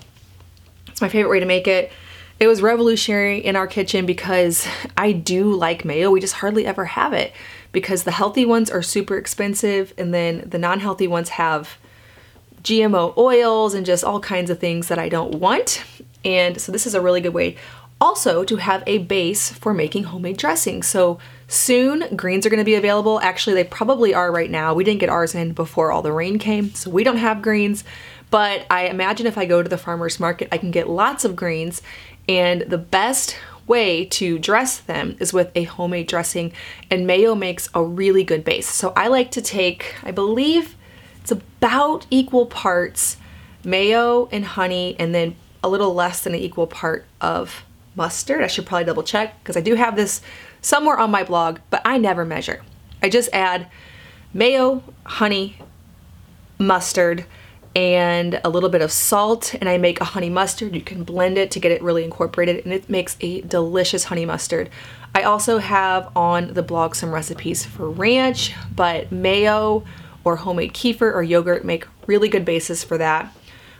it's 0.88 1.00
my 1.00 1.08
favorite 1.08 1.30
way 1.30 1.40
to 1.40 1.46
make 1.46 1.66
it. 1.66 1.92
It 2.38 2.48
was 2.48 2.60
revolutionary 2.60 3.38
in 3.38 3.56
our 3.56 3.66
kitchen 3.66 4.06
because 4.06 4.66
I 4.96 5.12
do 5.12 5.54
like 5.54 5.84
mayo. 5.84 6.10
We 6.10 6.20
just 6.20 6.34
hardly 6.34 6.66
ever 6.66 6.84
have 6.84 7.12
it 7.12 7.32
because 7.72 8.04
the 8.04 8.12
healthy 8.12 8.44
ones 8.44 8.70
are 8.70 8.82
super 8.82 9.16
expensive 9.16 9.92
and 9.98 10.12
then 10.12 10.48
the 10.48 10.58
non-healthy 10.58 11.06
ones 11.06 11.30
have 11.30 11.78
GMO 12.62 13.16
oils 13.16 13.74
and 13.74 13.86
just 13.86 14.02
all 14.02 14.20
kinds 14.20 14.50
of 14.50 14.58
things 14.58 14.88
that 14.88 14.98
I 14.98 15.08
don't 15.08 15.36
want. 15.36 15.84
And 16.24 16.60
so 16.60 16.72
this 16.72 16.86
is 16.86 16.94
a 16.94 17.00
really 17.00 17.20
good 17.20 17.34
way 17.34 17.56
also 18.00 18.44
to 18.44 18.56
have 18.56 18.82
a 18.86 18.98
base 18.98 19.52
for 19.52 19.72
making 19.72 20.04
homemade 20.04 20.36
dressing. 20.36 20.82
So 20.82 21.18
soon 21.48 22.14
greens 22.16 22.44
are 22.44 22.50
going 22.50 22.58
to 22.58 22.64
be 22.64 22.74
available. 22.74 23.20
Actually, 23.20 23.54
they 23.54 23.64
probably 23.64 24.12
are 24.12 24.30
right 24.30 24.50
now. 24.50 24.74
We 24.74 24.84
didn't 24.84 25.00
get 25.00 25.08
ours 25.08 25.34
in 25.34 25.52
before 25.52 25.92
all 25.92 26.02
the 26.02 26.12
rain 26.12 26.38
came, 26.38 26.74
so 26.74 26.90
we 26.90 27.04
don't 27.04 27.16
have 27.16 27.40
greens. 27.40 27.84
But 28.30 28.66
I 28.70 28.88
imagine 28.88 29.26
if 29.26 29.38
I 29.38 29.46
go 29.46 29.62
to 29.62 29.68
the 29.68 29.78
farmer's 29.78 30.18
market, 30.18 30.48
I 30.50 30.58
can 30.58 30.70
get 30.70 30.88
lots 30.88 31.24
of 31.24 31.36
greens. 31.36 31.82
And 32.28 32.62
the 32.62 32.78
best 32.78 33.36
way 33.66 34.04
to 34.04 34.38
dress 34.38 34.78
them 34.78 35.16
is 35.20 35.32
with 35.32 35.50
a 35.54 35.64
homemade 35.64 36.06
dressing, 36.06 36.52
and 36.90 37.06
mayo 37.06 37.34
makes 37.34 37.68
a 37.74 37.82
really 37.82 38.24
good 38.24 38.44
base. 38.44 38.68
So 38.68 38.92
I 38.96 39.08
like 39.08 39.30
to 39.32 39.42
take, 39.42 39.94
I 40.02 40.10
believe 40.10 40.76
it's 41.20 41.32
about 41.32 42.06
equal 42.10 42.46
parts 42.46 43.16
mayo 43.64 44.28
and 44.30 44.44
honey, 44.44 44.94
and 44.98 45.14
then 45.14 45.34
a 45.62 45.68
little 45.68 45.94
less 45.94 46.22
than 46.22 46.34
an 46.34 46.40
equal 46.40 46.68
part 46.68 47.04
of 47.20 47.64
mustard. 47.96 48.42
I 48.42 48.46
should 48.46 48.66
probably 48.66 48.84
double 48.84 49.02
check 49.02 49.36
because 49.42 49.56
I 49.56 49.60
do 49.60 49.74
have 49.74 49.96
this 49.96 50.20
somewhere 50.60 50.98
on 50.98 51.10
my 51.10 51.24
blog, 51.24 51.58
but 51.70 51.82
I 51.84 51.98
never 51.98 52.24
measure. 52.24 52.62
I 53.02 53.08
just 53.08 53.28
add 53.32 53.68
mayo, 54.32 54.84
honey, 55.04 55.58
mustard, 56.58 57.24
and 57.76 58.40
a 58.42 58.48
little 58.48 58.70
bit 58.70 58.80
of 58.80 58.90
salt 58.90 59.54
and 59.54 59.68
I 59.68 59.76
make 59.76 60.00
a 60.00 60.04
honey 60.04 60.30
mustard. 60.30 60.74
You 60.74 60.80
can 60.80 61.04
blend 61.04 61.36
it 61.36 61.50
to 61.50 61.60
get 61.60 61.72
it 61.72 61.82
really 61.82 62.04
incorporated 62.04 62.64
and 62.64 62.72
it 62.72 62.88
makes 62.88 63.18
a 63.20 63.42
delicious 63.42 64.04
honey 64.04 64.24
mustard. 64.24 64.70
I 65.14 65.24
also 65.24 65.58
have 65.58 66.10
on 66.16 66.54
the 66.54 66.62
blog 66.62 66.94
some 66.94 67.12
recipes 67.12 67.66
for 67.66 67.90
ranch, 67.90 68.54
but 68.74 69.12
mayo 69.12 69.84
or 70.24 70.36
homemade 70.36 70.72
kefir 70.72 71.14
or 71.14 71.22
yogurt 71.22 71.66
make 71.66 71.86
really 72.06 72.30
good 72.30 72.46
bases 72.46 72.82
for 72.82 72.96
that. 72.96 73.30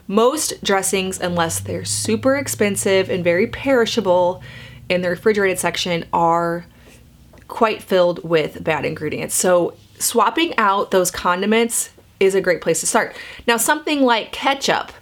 Most 0.06 0.62
dressings, 0.62 1.18
unless 1.18 1.58
they're 1.60 1.86
super 1.86 2.36
expensive 2.36 3.08
and 3.08 3.24
very 3.24 3.46
perishable 3.46 4.42
in 4.90 5.00
the 5.00 5.08
refrigerated 5.08 5.58
section, 5.58 6.04
are 6.12 6.66
quite 7.48 7.82
filled 7.82 8.22
with 8.22 8.62
bad 8.62 8.84
ingredients. 8.84 9.34
So 9.34 9.74
swapping 9.98 10.54
out 10.58 10.90
those 10.90 11.10
condiments 11.10 11.90
is 12.20 12.34
a 12.34 12.40
great 12.40 12.60
place 12.60 12.80
to 12.80 12.86
start. 12.86 13.14
Now, 13.46 13.56
something 13.56 14.02
like 14.02 14.32
ketchup, 14.32 14.92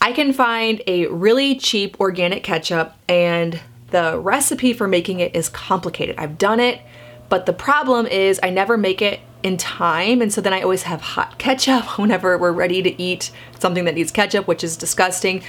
I 0.00 0.12
can 0.12 0.32
find 0.32 0.82
a 0.86 1.06
really 1.06 1.56
cheap 1.56 1.98
organic 2.00 2.42
ketchup, 2.42 2.94
and 3.08 3.60
the 3.90 4.18
recipe 4.18 4.72
for 4.72 4.88
making 4.88 5.20
it 5.20 5.34
is 5.34 5.48
complicated. 5.48 6.16
I've 6.18 6.36
done 6.36 6.60
it, 6.60 6.80
but 7.28 7.46
the 7.46 7.52
problem 7.52 8.06
is 8.06 8.40
I 8.42 8.50
never 8.50 8.76
make 8.76 9.00
it 9.00 9.20
in 9.42 9.56
time, 9.56 10.20
and 10.20 10.32
so 10.32 10.40
then 10.40 10.52
I 10.52 10.62
always 10.62 10.82
have 10.84 11.00
hot 11.00 11.38
ketchup 11.38 11.98
whenever 11.98 12.36
we're 12.36 12.52
ready 12.52 12.82
to 12.82 13.02
eat 13.02 13.30
something 13.58 13.84
that 13.84 13.94
needs 13.94 14.10
ketchup, 14.10 14.46
which 14.46 14.64
is 14.64 14.76
disgusting. 14.76 15.42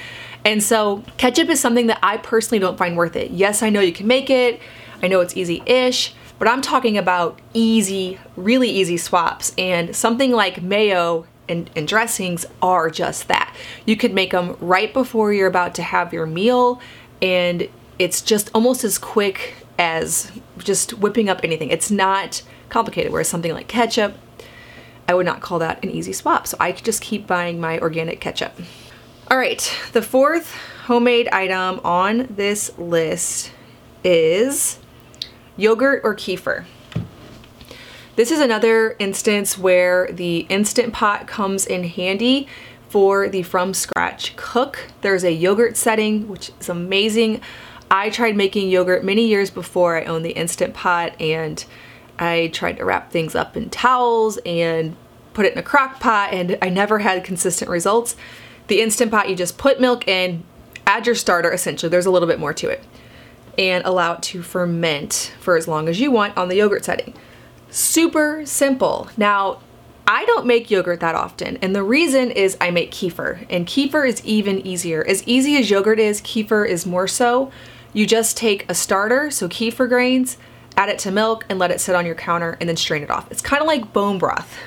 And 0.43 0.61
so, 0.61 1.03
ketchup 1.17 1.49
is 1.49 1.59
something 1.59 1.87
that 1.87 1.99
I 2.03 2.17
personally 2.17 2.59
don't 2.59 2.77
find 2.77 2.95
worth 2.95 3.15
it. 3.15 3.31
Yes, 3.31 3.63
I 3.63 3.69
know 3.69 3.79
you 3.79 3.93
can 3.93 4.05
make 4.07 4.29
it, 4.29 4.59
I 5.01 5.07
know 5.07 5.19
it's 5.21 5.35
easy 5.35 5.63
ish 5.65 6.13
but 6.39 6.47
I'm 6.47 6.61
talking 6.61 6.97
about 6.97 7.39
easy, 7.53 8.19
really 8.35 8.69
easy 8.69 8.97
swaps. 8.97 9.53
And 9.57 9.95
something 9.95 10.31
like 10.31 10.61
mayo 10.61 11.25
and, 11.47 11.69
and, 11.75 11.87
dressings 11.87 12.45
are 12.61 12.89
just 12.89 13.27
that. 13.27 13.55
You 13.85 13.95
could 13.95 14.13
make 14.13 14.31
them 14.31 14.57
right 14.59 14.91
before 14.91 15.31
you're 15.31 15.47
about 15.47 15.75
to 15.75 15.83
have 15.83 16.11
your 16.11 16.25
meal, 16.25 16.81
and 17.21 17.69
it's 17.99 18.21
just 18.21 18.49
almost 18.53 18.83
as 18.83 18.97
quick 18.97 19.53
as 19.77 20.31
just 20.57 20.93
whipping 20.93 21.29
up 21.29 21.41
anything. 21.43 21.69
It's 21.69 21.91
not 21.91 22.41
complicated, 22.69 23.11
whereas 23.11 23.27
something 23.27 23.53
like 23.53 23.67
ketchup, 23.67 24.17
I 25.07 25.13
would 25.13 25.25
not 25.25 25.41
call 25.41 25.59
that 25.59 25.83
an 25.83 25.91
easy 25.91 26.13
swap. 26.13 26.47
So 26.47 26.57
I 26.59 26.71
just 26.71 27.01
keep 27.01 27.27
buying 27.27 27.59
my 27.59 27.79
organic 27.79 28.19
ketchup. 28.19 28.53
All 29.29 29.37
right, 29.37 29.71
the 29.93 30.01
fourth 30.01 30.55
homemade 30.85 31.27
item 31.29 31.79
on 31.83 32.27
this 32.29 32.75
list 32.77 33.51
is 34.03 34.79
yogurt 35.57 36.01
or 36.03 36.15
kefir. 36.15 36.65
This 38.15 38.31
is 38.31 38.39
another 38.39 38.95
instance 38.97 39.57
where 39.57 40.09
the 40.11 40.39
Instant 40.49 40.93
Pot 40.93 41.27
comes 41.27 41.65
in 41.65 41.83
handy 41.83 42.47
for 42.87 43.27
the 43.27 43.43
from 43.43 43.73
scratch 43.73 44.35
cook. 44.37 44.87
There's 45.01 45.25
a 45.25 45.33
yogurt 45.33 45.75
setting, 45.75 46.29
which 46.29 46.51
is 46.59 46.69
amazing. 46.69 47.41
I 47.91 48.09
tried 48.09 48.37
making 48.37 48.69
yogurt 48.69 49.03
many 49.03 49.27
years 49.27 49.49
before 49.49 49.97
I 49.97 50.05
owned 50.05 50.23
the 50.23 50.31
Instant 50.31 50.73
Pot 50.73 51.19
and 51.19 51.63
I 52.17 52.49
tried 52.53 52.77
to 52.77 52.85
wrap 52.85 53.11
things 53.11 53.35
up 53.35 53.57
in 53.57 53.69
towels 53.69 54.39
and 54.45 54.95
put 55.33 55.45
it 55.45 55.51
in 55.51 55.59
a 55.59 55.63
crock 55.63 55.99
pot 55.99 56.33
and 56.33 56.57
I 56.61 56.69
never 56.69 56.99
had 56.99 57.23
consistent 57.25 57.69
results. 57.69 58.15
The 58.67 58.81
Instant 58.81 59.11
Pot, 59.11 59.29
you 59.29 59.35
just 59.35 59.57
put 59.57 59.81
milk 59.81 60.07
in, 60.07 60.43
add 60.87 61.05
your 61.05 61.15
starter 61.15 61.51
essentially. 61.51 61.89
There's 61.89 62.05
a 62.05 62.11
little 62.11 62.29
bit 62.29 62.39
more 62.39 62.53
to 62.53 62.69
it 62.69 62.81
and 63.57 63.85
allow 63.85 64.13
it 64.13 64.23
to 64.23 64.41
ferment 64.41 65.33
for 65.39 65.55
as 65.55 65.67
long 65.67 65.87
as 65.87 65.99
you 65.99 66.11
want 66.11 66.37
on 66.37 66.49
the 66.49 66.55
yogurt 66.55 66.85
setting. 66.85 67.13
Super 67.69 68.45
simple. 68.45 69.09
Now, 69.17 69.59
I 70.07 70.25
don't 70.25 70.45
make 70.45 70.69
yogurt 70.69 70.99
that 70.99 71.15
often, 71.15 71.57
and 71.57 71.75
the 71.75 71.83
reason 71.83 72.29
is 72.29 72.55
I 72.61 72.69
make 72.69 72.91
kefir, 72.91 73.45
and 73.49 73.65
kefir 73.65 74.07
is 74.07 74.23
even 74.23 74.65
easier. 74.65 75.03
As 75.03 75.27
easy 75.27 75.57
as 75.57 75.69
yogurt 75.69 75.99
is, 75.99 76.21
kefir 76.21 76.67
is 76.67 76.85
more 76.85 77.07
so. 77.07 77.51
You 77.91 78.05
just 78.05 78.37
take 78.37 78.69
a 78.69 78.75
starter, 78.75 79.31
so 79.31 79.49
kefir 79.49 79.89
grains, 79.89 80.37
add 80.77 80.89
it 80.89 80.99
to 80.99 81.11
milk, 81.11 81.45
and 81.49 81.57
let 81.57 81.71
it 81.71 81.81
sit 81.81 81.95
on 81.95 82.05
your 82.05 82.13
counter, 82.13 82.55
and 82.59 82.69
then 82.69 82.77
strain 82.77 83.01
it 83.01 83.09
off. 83.09 83.31
It's 83.31 83.41
kind 83.41 83.61
of 83.61 83.67
like 83.67 83.93
bone 83.93 84.19
broth. 84.19 84.57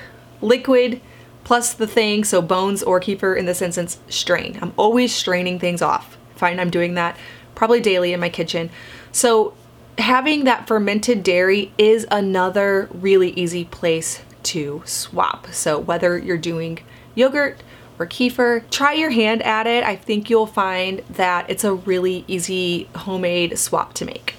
Liquid 0.41 0.99
plus 1.45 1.73
the 1.73 1.87
thing, 1.87 2.23
so 2.25 2.41
bones 2.41 2.83
or 2.83 2.99
kefir 2.99 3.37
in 3.37 3.45
this 3.45 3.61
instance, 3.61 3.97
strain. 4.09 4.59
I'm 4.61 4.73
always 4.75 5.15
straining 5.15 5.57
things 5.57 5.81
off. 5.81 6.17
Fine, 6.35 6.59
I'm 6.59 6.69
doing 6.69 6.95
that 6.95 7.17
probably 7.59 7.81
daily 7.81 8.13
in 8.13 8.21
my 8.21 8.29
kitchen. 8.29 8.69
So 9.11 9.53
having 9.97 10.45
that 10.45 10.65
fermented 10.65 11.23
dairy 11.23 11.73
is 11.77 12.07
another 12.09 12.87
really 12.93 13.31
easy 13.31 13.65
place 13.65 14.21
to 14.43 14.81
swap. 14.85 15.47
So 15.51 15.77
whether 15.77 16.17
you're 16.17 16.37
doing 16.37 16.79
yogurt 17.15 17.61
or 17.99 18.07
kefir, 18.07 18.63
try 18.71 18.93
your 18.93 19.09
hand 19.09 19.43
at 19.43 19.67
it. 19.67 19.83
I 19.83 19.97
think 19.97 20.29
you'll 20.29 20.47
find 20.47 20.99
that 21.09 21.49
it's 21.49 21.65
a 21.65 21.73
really 21.73 22.23
easy 22.29 22.87
homemade 22.95 23.59
swap 23.59 23.93
to 23.95 24.05
make. 24.05 24.35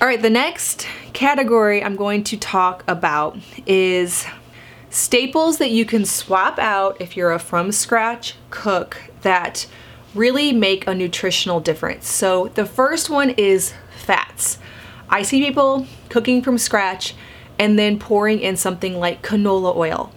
All 0.00 0.08
right, 0.08 0.22
the 0.22 0.30
next 0.30 0.86
category 1.12 1.84
I'm 1.84 1.96
going 1.96 2.24
to 2.24 2.38
talk 2.38 2.84
about 2.88 3.36
is 3.66 4.24
staples 4.88 5.58
that 5.58 5.70
you 5.70 5.84
can 5.84 6.06
swap 6.06 6.58
out 6.58 6.98
if 7.02 7.18
you're 7.18 7.32
a 7.32 7.38
from 7.38 7.70
scratch 7.70 8.34
cook 8.48 8.96
that 9.20 9.66
really 10.14 10.52
make 10.52 10.86
a 10.86 10.94
nutritional 10.94 11.60
difference. 11.60 12.08
So 12.08 12.48
the 12.48 12.66
first 12.66 13.08
one 13.10 13.30
is 13.30 13.72
fats. 13.96 14.58
I 15.08 15.22
see 15.22 15.44
people 15.44 15.86
cooking 16.08 16.42
from 16.42 16.58
scratch 16.58 17.14
and 17.58 17.78
then 17.78 17.98
pouring 17.98 18.40
in 18.40 18.56
something 18.56 18.98
like 18.98 19.22
canola 19.22 19.74
oil. 19.76 20.12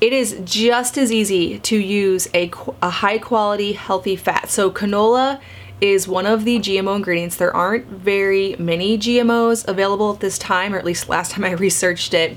It 0.00 0.12
is 0.12 0.40
just 0.44 0.98
as 0.98 1.12
easy 1.12 1.58
to 1.60 1.76
use 1.76 2.28
a, 2.34 2.50
a 2.82 2.90
high 2.90 3.18
quality 3.18 3.72
healthy 3.72 4.16
fat. 4.16 4.50
So 4.50 4.70
canola 4.70 5.40
is 5.80 6.08
one 6.08 6.26
of 6.26 6.44
the 6.44 6.58
GMO 6.58 6.96
ingredients. 6.96 7.36
There 7.36 7.54
aren't 7.54 7.86
very 7.86 8.56
many 8.58 8.98
GMOs 8.98 9.66
available 9.66 10.12
at 10.12 10.20
this 10.20 10.38
time, 10.38 10.74
or 10.74 10.78
at 10.78 10.84
least 10.84 11.08
last 11.08 11.32
time 11.32 11.44
I 11.44 11.50
researched 11.68 12.14
it. 12.14 12.36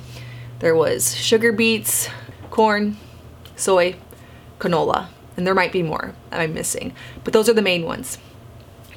There 0.59 0.75
was 0.75 1.15
sugar 1.15 1.51
beets, 1.51 2.09
corn, 2.49 2.97
soy, 3.55 3.95
canola, 4.59 5.07
and 5.37 5.47
there 5.47 5.55
might 5.55 5.71
be 5.71 5.83
more 5.83 6.13
I'm 6.31 6.53
missing, 6.53 6.93
but 7.23 7.31
those 7.31 7.47
are 7.47 7.53
the 7.53 7.61
main 7.61 7.85
ones. 7.85 8.17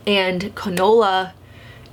And 0.07 0.55
canola 0.57 1.33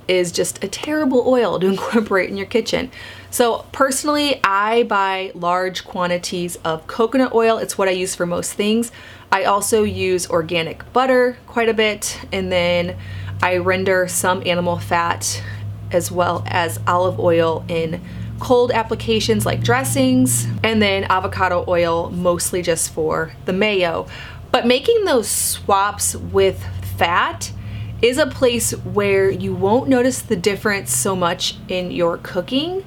is 0.08 0.32
just 0.32 0.64
a 0.64 0.68
terrible 0.68 1.28
oil 1.28 1.60
to 1.60 1.66
incorporate 1.68 2.30
in 2.30 2.36
your 2.36 2.46
kitchen. 2.46 2.90
So 3.30 3.66
personally, 3.72 4.40
I 4.42 4.84
buy 4.84 5.32
large 5.34 5.84
quantities 5.84 6.56
of 6.64 6.86
coconut 6.86 7.34
oil. 7.34 7.58
It's 7.58 7.76
what 7.76 7.86
I 7.86 7.92
use 7.92 8.14
for 8.14 8.26
most 8.26 8.54
things. 8.54 8.90
I 9.30 9.44
also 9.44 9.82
use 9.82 10.28
organic 10.30 10.90
butter 10.94 11.36
quite 11.46 11.68
a 11.68 11.74
bit, 11.74 12.18
and 12.32 12.50
then 12.50 12.96
I 13.42 13.58
render 13.58 14.08
some 14.08 14.42
animal 14.46 14.78
fat 14.78 15.42
as 15.90 16.10
well 16.10 16.42
as 16.46 16.80
olive 16.86 17.20
oil 17.20 17.64
in 17.68 18.00
cold 18.40 18.70
applications 18.70 19.44
like 19.44 19.62
dressings, 19.62 20.46
and 20.62 20.80
then 20.80 21.04
avocado 21.04 21.64
oil 21.68 22.10
mostly 22.10 22.62
just 22.62 22.92
for 22.92 23.32
the 23.44 23.52
mayo. 23.52 24.06
But 24.50 24.66
making 24.66 25.04
those 25.04 25.28
swaps 25.28 26.14
with 26.14 26.64
fat 26.96 27.52
is 28.00 28.18
a 28.18 28.26
place 28.26 28.72
where 28.72 29.30
you 29.30 29.54
won't 29.54 29.88
notice 29.88 30.22
the 30.22 30.36
difference 30.36 30.94
so 30.94 31.16
much 31.16 31.56
in 31.68 31.90
your 31.90 32.18
cooking. 32.18 32.84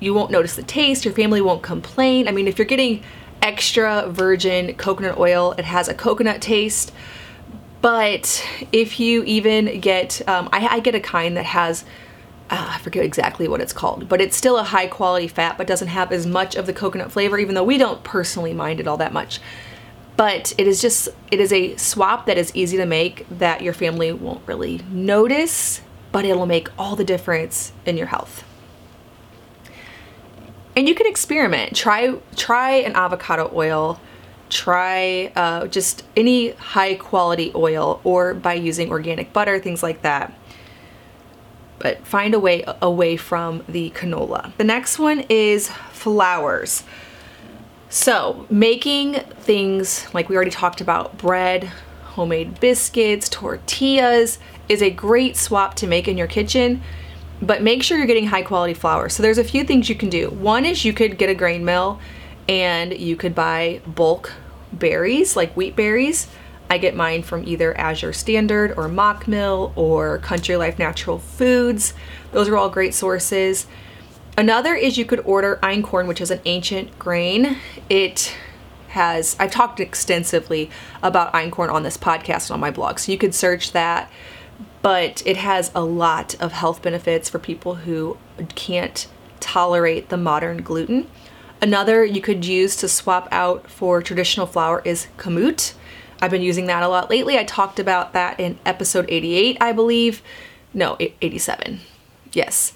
You 0.00 0.14
won't 0.14 0.30
notice 0.30 0.56
the 0.56 0.62
taste, 0.62 1.04
your 1.04 1.14
family 1.14 1.40
won't 1.40 1.62
complain. 1.62 2.28
I 2.28 2.32
mean, 2.32 2.48
if 2.48 2.58
you're 2.58 2.66
getting 2.66 3.02
extra 3.40 4.08
virgin 4.08 4.74
coconut 4.74 5.18
oil, 5.18 5.52
it 5.58 5.64
has 5.64 5.88
a 5.88 5.94
coconut 5.94 6.40
taste. 6.40 6.92
But 7.80 8.46
if 8.70 9.00
you 9.00 9.24
even 9.24 9.80
get, 9.80 10.26
um, 10.28 10.48
I, 10.52 10.66
I 10.66 10.80
get 10.80 10.94
a 10.94 11.00
kind 11.00 11.36
that 11.36 11.46
has 11.46 11.84
uh, 12.50 12.72
I 12.74 12.78
forget 12.80 13.02
exactly 13.02 13.48
what 13.48 13.62
it's 13.62 13.72
called, 13.72 14.10
but 14.10 14.20
it's 14.20 14.36
still 14.36 14.58
a 14.58 14.62
high 14.62 14.86
quality 14.86 15.26
fat, 15.26 15.56
but 15.56 15.66
doesn't 15.66 15.88
have 15.88 16.12
as 16.12 16.26
much 16.26 16.54
of 16.54 16.66
the 16.66 16.74
coconut 16.74 17.10
flavor, 17.10 17.38
even 17.38 17.54
though 17.54 17.64
we 17.64 17.78
don't 17.78 18.04
personally 18.04 18.52
mind 18.52 18.78
it 18.78 18.86
all 18.86 18.98
that 18.98 19.14
much. 19.14 19.40
But 20.16 20.52
it 20.58 20.66
is 20.66 20.80
just, 20.80 21.08
it 21.30 21.40
is 21.40 21.52
a 21.52 21.76
swap 21.76 22.26
that 22.26 22.36
is 22.38 22.54
easy 22.54 22.76
to 22.76 22.86
make 22.86 23.26
that 23.30 23.62
your 23.62 23.72
family 23.72 24.12
won't 24.12 24.46
really 24.46 24.80
notice, 24.90 25.80
but 26.12 26.24
it'll 26.24 26.46
make 26.46 26.68
all 26.78 26.96
the 26.96 27.04
difference 27.04 27.72
in 27.86 27.96
your 27.96 28.08
health. 28.08 28.44
And 30.76 30.88
you 30.88 30.94
can 30.94 31.06
experiment. 31.06 31.76
Try 31.76 32.14
try 32.34 32.72
an 32.76 32.94
avocado 32.94 33.50
oil. 33.54 34.00
Try 34.48 35.32
uh, 35.34 35.66
just 35.66 36.04
any 36.16 36.50
high 36.52 36.94
quality 36.94 37.52
oil, 37.54 38.00
or 38.04 38.34
by 38.34 38.54
using 38.54 38.90
organic 38.90 39.32
butter, 39.32 39.58
things 39.58 39.82
like 39.82 40.02
that 40.02 40.32
but 41.82 42.06
find 42.06 42.32
a 42.32 42.38
way 42.38 42.64
away 42.80 43.16
from 43.16 43.64
the 43.68 43.90
canola. 43.90 44.56
The 44.56 44.64
next 44.64 45.00
one 45.00 45.24
is 45.28 45.68
flours. 45.90 46.84
So, 47.94 48.46
making 48.48 49.20
things 49.40 50.06
like 50.14 50.30
we 50.30 50.34
already 50.34 50.50
talked 50.50 50.80
about 50.80 51.18
bread, 51.18 51.64
homemade 52.04 52.58
biscuits, 52.58 53.28
tortillas 53.28 54.38
is 54.66 54.80
a 54.80 54.88
great 54.88 55.36
swap 55.36 55.74
to 55.74 55.86
make 55.86 56.08
in 56.08 56.16
your 56.16 56.26
kitchen, 56.26 56.80
but 57.42 57.62
make 57.62 57.82
sure 57.82 57.98
you're 57.98 58.06
getting 58.06 58.28
high 58.28 58.44
quality 58.44 58.72
flour. 58.72 59.10
So, 59.10 59.22
there's 59.22 59.36
a 59.36 59.44
few 59.44 59.62
things 59.62 59.90
you 59.90 59.94
can 59.94 60.08
do. 60.08 60.30
One 60.30 60.64
is 60.64 60.86
you 60.86 60.94
could 60.94 61.18
get 61.18 61.28
a 61.28 61.34
grain 61.34 61.66
mill 61.66 62.00
and 62.48 62.98
you 62.98 63.14
could 63.14 63.34
buy 63.34 63.82
bulk 63.86 64.32
berries 64.72 65.36
like 65.36 65.54
wheat 65.54 65.76
berries 65.76 66.28
I 66.70 66.78
get 66.78 66.96
mine 66.96 67.22
from 67.22 67.46
either 67.46 67.76
Azure 67.76 68.14
Standard 68.14 68.70
or 68.78 68.88
Mockmill 68.88 69.76
or 69.76 70.16
Country 70.20 70.56
Life 70.56 70.78
Natural 70.78 71.18
Foods. 71.18 71.92
Those 72.30 72.48
are 72.48 72.56
all 72.56 72.70
great 72.70 72.94
sources. 72.94 73.66
Another 74.36 74.74
is 74.74 74.96
you 74.96 75.04
could 75.04 75.20
order 75.20 75.58
einkorn, 75.62 76.06
which 76.06 76.20
is 76.20 76.30
an 76.30 76.40
ancient 76.46 76.98
grain. 76.98 77.58
It 77.88 78.34
has, 78.88 79.36
I've 79.38 79.50
talked 79.50 79.78
extensively 79.78 80.70
about 81.02 81.32
einkorn 81.32 81.70
on 81.70 81.82
this 81.82 81.96
podcast 81.96 82.48
and 82.48 82.54
on 82.54 82.60
my 82.60 82.70
blog, 82.70 82.98
so 82.98 83.12
you 83.12 83.18
could 83.18 83.34
search 83.34 83.72
that. 83.72 84.10
But 84.80 85.22
it 85.26 85.36
has 85.36 85.70
a 85.74 85.84
lot 85.84 86.34
of 86.40 86.52
health 86.52 86.82
benefits 86.82 87.28
for 87.28 87.38
people 87.38 87.76
who 87.76 88.16
can't 88.54 89.06
tolerate 89.38 90.08
the 90.08 90.16
modern 90.16 90.62
gluten. 90.62 91.08
Another 91.60 92.04
you 92.04 92.20
could 92.20 92.44
use 92.44 92.74
to 92.76 92.88
swap 92.88 93.28
out 93.30 93.70
for 93.70 94.02
traditional 94.02 94.46
flour 94.46 94.82
is 94.84 95.08
kamut. 95.16 95.74
I've 96.20 96.30
been 96.30 96.42
using 96.42 96.66
that 96.66 96.82
a 96.82 96.88
lot 96.88 97.10
lately. 97.10 97.38
I 97.38 97.44
talked 97.44 97.78
about 97.78 98.12
that 98.14 98.40
in 98.40 98.58
episode 98.64 99.06
88, 99.08 99.58
I 99.60 99.72
believe. 99.72 100.22
No, 100.74 100.96
87. 100.98 101.80
Yes. 102.32 102.72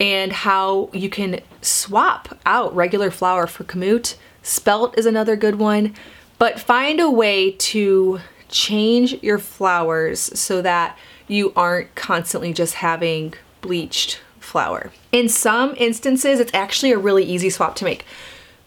And 0.00 0.32
how 0.32 0.90
you 0.92 1.10
can 1.10 1.40
swap 1.60 2.38
out 2.46 2.74
regular 2.74 3.10
flour 3.10 3.46
for 3.46 3.64
kamut. 3.64 4.16
Spelt 4.42 4.96
is 4.96 5.06
another 5.06 5.36
good 5.36 5.56
one. 5.56 5.94
But 6.38 6.60
find 6.60 7.00
a 7.00 7.10
way 7.10 7.52
to 7.52 8.20
change 8.48 9.22
your 9.22 9.38
flours 9.38 10.20
so 10.38 10.62
that 10.62 10.96
you 11.26 11.52
aren't 11.54 11.94
constantly 11.94 12.52
just 12.52 12.74
having 12.74 13.34
bleached 13.60 14.20
flour. 14.38 14.92
In 15.12 15.28
some 15.28 15.74
instances, 15.76 16.40
it's 16.40 16.54
actually 16.54 16.92
a 16.92 16.98
really 16.98 17.24
easy 17.24 17.50
swap 17.50 17.74
to 17.76 17.84
make. 17.84 18.04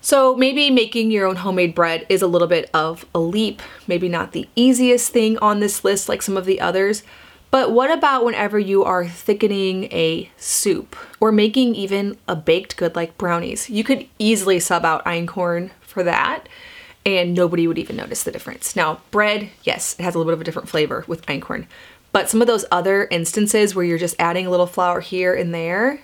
So 0.01 0.35
maybe 0.35 0.69
making 0.69 1.11
your 1.11 1.27
own 1.27 1.37
homemade 1.37 1.75
bread 1.75 2.05
is 2.09 2.21
a 2.21 2.27
little 2.27 2.47
bit 2.47 2.69
of 2.73 3.05
a 3.13 3.19
leap, 3.19 3.61
maybe 3.87 4.09
not 4.09 4.31
the 4.31 4.49
easiest 4.55 5.11
thing 5.11 5.37
on 5.39 5.59
this 5.59 5.83
list 5.83 6.09
like 6.09 6.21
some 6.21 6.37
of 6.37 6.45
the 6.45 6.59
others. 6.59 7.03
But 7.51 7.71
what 7.71 7.91
about 7.91 8.23
whenever 8.23 8.57
you 8.57 8.83
are 8.85 9.05
thickening 9.05 9.83
a 9.91 10.31
soup 10.37 10.95
or 11.19 11.33
making 11.33 11.75
even 11.75 12.17
a 12.27 12.35
baked 12.35 12.77
good 12.77 12.95
like 12.95 13.17
brownies? 13.17 13.69
You 13.69 13.83
could 13.83 14.07
easily 14.17 14.59
sub 14.59 14.85
out 14.85 15.03
einkorn 15.03 15.71
for 15.81 16.01
that 16.03 16.47
and 17.05 17.33
nobody 17.33 17.67
would 17.67 17.77
even 17.77 17.95
notice 17.95 18.23
the 18.23 18.31
difference. 18.31 18.75
Now, 18.75 19.01
bread, 19.11 19.49
yes, 19.63 19.95
it 19.99 20.03
has 20.03 20.15
a 20.15 20.17
little 20.17 20.31
bit 20.31 20.35
of 20.35 20.41
a 20.41 20.43
different 20.43 20.69
flavor 20.69 21.03
with 21.07 21.25
einkorn. 21.25 21.65
But 22.11 22.29
some 22.29 22.41
of 22.41 22.47
those 22.47 22.65
other 22.71 23.07
instances 23.09 23.73
where 23.73 23.85
you're 23.85 23.97
just 23.97 24.15
adding 24.19 24.45
a 24.45 24.49
little 24.49 24.67
flour 24.67 24.99
here 24.99 25.33
and 25.33 25.53
there, 25.53 26.01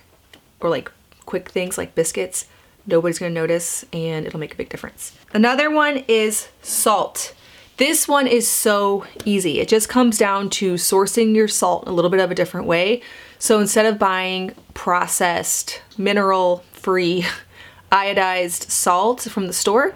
or 0.59 0.69
like 0.69 0.91
quick 1.25 1.49
things 1.49 1.77
like 1.77 1.95
biscuits, 1.95 2.45
nobody's 2.85 3.19
gonna 3.19 3.31
notice 3.31 3.85
and 3.93 4.25
it'll 4.25 4.39
make 4.39 4.53
a 4.53 4.57
big 4.57 4.69
difference. 4.69 5.13
Another 5.33 5.69
one 5.69 6.03
is 6.07 6.47
salt. 6.61 7.33
This 7.77 8.07
one 8.07 8.25
is 8.25 8.47
so 8.47 9.05
easy. 9.23 9.59
It 9.59 9.67
just 9.67 9.87
comes 9.87 10.17
down 10.17 10.49
to 10.51 10.73
sourcing 10.73 11.35
your 11.35 11.47
salt 11.47 11.87
a 11.87 11.91
little 11.91 12.09
bit 12.09 12.19
of 12.19 12.31
a 12.31 12.35
different 12.35 12.65
way. 12.65 13.03
So 13.37 13.59
instead 13.59 13.85
of 13.85 13.99
buying 13.99 14.55
processed, 14.73 15.83
mineral 15.95 16.63
free, 16.73 17.25
iodized 17.91 18.71
salt 18.71 19.21
from 19.21 19.45
the 19.45 19.53
store, 19.53 19.93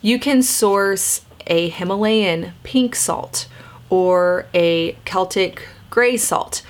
you 0.00 0.18
can 0.18 0.42
source 0.42 1.20
a 1.46 1.68
Himalayan 1.68 2.54
pink 2.62 2.94
salt 2.94 3.46
or 3.90 4.46
a 4.54 4.92
Celtic 5.04 5.68
gray 5.90 6.16
salt 6.16 6.62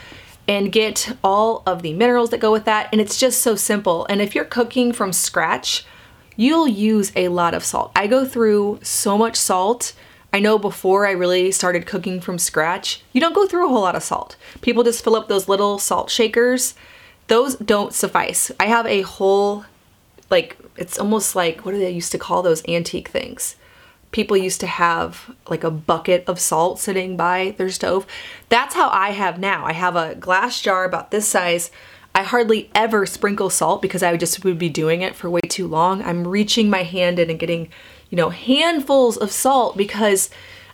and 0.49 0.73
get 0.73 1.17
all 1.23 1.63
of 1.67 1.83
the 1.83 1.93
minerals 1.93 2.31
that 2.31 2.39
go 2.39 2.51
with 2.51 2.65
that. 2.65 2.89
And 2.91 3.01
it's 3.01 3.21
just 3.21 3.43
so 3.43 3.55
simple. 3.55 4.07
And 4.07 4.21
if 4.21 4.35
you're 4.35 4.45
cooking 4.45 4.93
from 4.93 5.13
scratch, 5.13 5.87
you'll 6.35 6.67
use 6.67 7.13
a 7.15 7.29
lot 7.29 7.55
of 7.55 7.65
salt. 7.65 7.93
I 7.95 8.09
go 8.09 8.25
through 8.25 8.81
so 8.83 9.17
much 9.17 9.37
salt. 9.37 9.93
I 10.33 10.41
know 10.41 10.59
before 10.59 11.07
I 11.07 11.13
really 11.13 11.51
started 11.51 11.87
cooking 11.87 12.21
from 12.21 12.39
scratch, 12.39 13.03
you 13.13 13.21
don't 13.21 13.35
go 13.35 13.47
through 13.47 13.67
a 13.67 13.69
whole 13.69 13.81
lot 13.81 13.97
of 13.97 14.03
salt. 14.03 14.37
People 14.61 14.85
just 14.85 15.03
fill 15.03 15.17
up 15.17 15.29
those 15.29 15.49
little 15.49 15.79
salt 15.79 16.11
shakers. 16.11 16.75
Those 17.29 17.57
don't 17.57 17.95
suffice. 17.95 18.51
I 18.61 18.67
have 18.67 18.87
a 18.87 19.03
whole, 19.03 19.65
like, 20.31 20.59
it's 20.77 20.99
almost 20.99 21.35
like, 21.35 21.65
what 21.65 21.73
do 21.73 21.79
they 21.79 21.91
used 21.91 22.13
to 22.13 22.19
call 22.19 22.43
those 22.43 22.67
antique 22.69 23.09
things? 23.09 23.57
people 24.11 24.37
used 24.37 24.61
to 24.61 24.67
have 24.67 25.35
like 25.49 25.65
a 25.65 25.71
bucket 25.71 26.25
of 26.27 26.41
salt 26.41 26.79
sitting 26.79 27.17
by 27.17 27.55
their 27.59 27.71
stove. 27.71 28.07
That's 28.49 28.75
how 28.75 28.89
I 28.89 29.11
have 29.11 29.39
now. 29.39 29.65
I 29.65 29.73
have 29.73 29.97
a 29.97 30.15
glass 30.15 30.61
jar 30.61 30.85
about 30.85 31.11
this 31.11 31.29
size. 31.29 31.71
I 32.15 32.23
hardly 32.23 32.71
ever 32.75 33.07
sprinkle 33.07 33.51
salt 33.51 33.83
because 33.83 34.03
I 34.03 34.17
just 34.17 34.45
would 34.45 34.59
be 34.59 34.71
doing 34.71 35.03
it 35.03 35.15
for 35.15 35.29
way 35.31 35.43
too 35.43 35.69
long. 35.69 36.03
I'm 36.03 36.27
reaching 36.27 36.71
my 36.71 36.83
hand 36.83 37.19
in 37.19 37.31
and 37.31 37.39
getting, 37.39 37.69
you 38.11 38.17
know, 38.17 38.31
handfuls 38.31 39.17
of 39.17 39.31
salt 39.31 39.77
because 39.77 40.31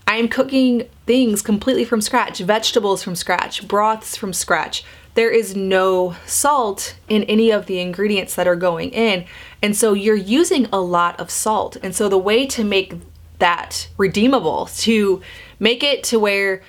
I'm 0.07 0.29
cooking 0.29 0.88
things 1.07 1.42
completely 1.42 1.85
from 1.85 2.01
scratch, 2.01 2.38
vegetables 2.38 3.03
from 3.03 3.16
scratch, 3.16 3.66
broths 3.66 4.16
from 4.16 4.33
scratch. 4.33 4.85
There 5.14 5.31
is 5.31 5.55
no 5.55 6.16
salt 6.27 6.97
in 7.09 7.23
any 7.25 7.51
of 7.51 7.66
the 7.66 7.79
ingredients 7.79 8.35
that 8.35 8.49
are 8.49 8.57
going 8.57 8.90
in. 8.90 9.25
And 9.62 9.77
so 9.77 9.92
you're 9.92 10.16
using 10.16 10.66
a 10.73 10.81
lot 10.81 11.18
of 11.20 11.31
salt. 11.31 11.77
And 11.83 11.94
so 11.94 12.09
the 12.09 12.18
way 12.18 12.47
to 12.49 12.64
make 12.64 12.94
that 13.38 13.88
redeemable 13.97 14.66
to 14.66 15.23
make 15.59 15.83
it 15.83 16.05
to 16.05 16.18
where 16.18 16.62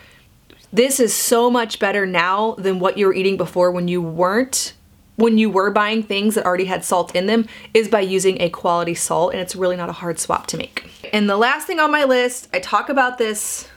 this 0.72 1.00
is 1.00 1.14
so 1.14 1.50
much 1.50 1.80
better 1.80 2.06
now 2.06 2.54
than 2.56 2.80
what 2.80 2.98
you 2.98 3.06
were 3.08 3.14
eating 3.14 3.38
before 3.38 3.72
when 3.72 3.88
you 3.88 4.02
weren't 4.02 4.74
when 5.16 5.38
you 5.38 5.50
were 5.50 5.72
buying 5.72 6.04
things 6.04 6.36
that 6.36 6.46
already 6.46 6.66
had 6.66 6.84
salt 6.84 7.16
in 7.16 7.26
them 7.26 7.48
is 7.74 7.88
by 7.88 8.02
using 8.02 8.42
a 8.42 8.50
quality 8.50 8.94
salt 8.94 9.32
and 9.32 9.42
it's 9.42 9.56
really 9.56 9.78
not 9.78 9.90
a 9.90 9.94
hard 9.94 10.20
swap 10.20 10.48
to 10.48 10.58
make. 10.58 11.10
And 11.14 11.30
the 11.30 11.38
last 11.38 11.68
thing 11.68 11.80
on 11.80 11.92
my 11.92 12.04
list, 12.04 12.50
I 12.54 12.60
talk 12.60 12.90
about 12.90 13.18
this 13.18 13.70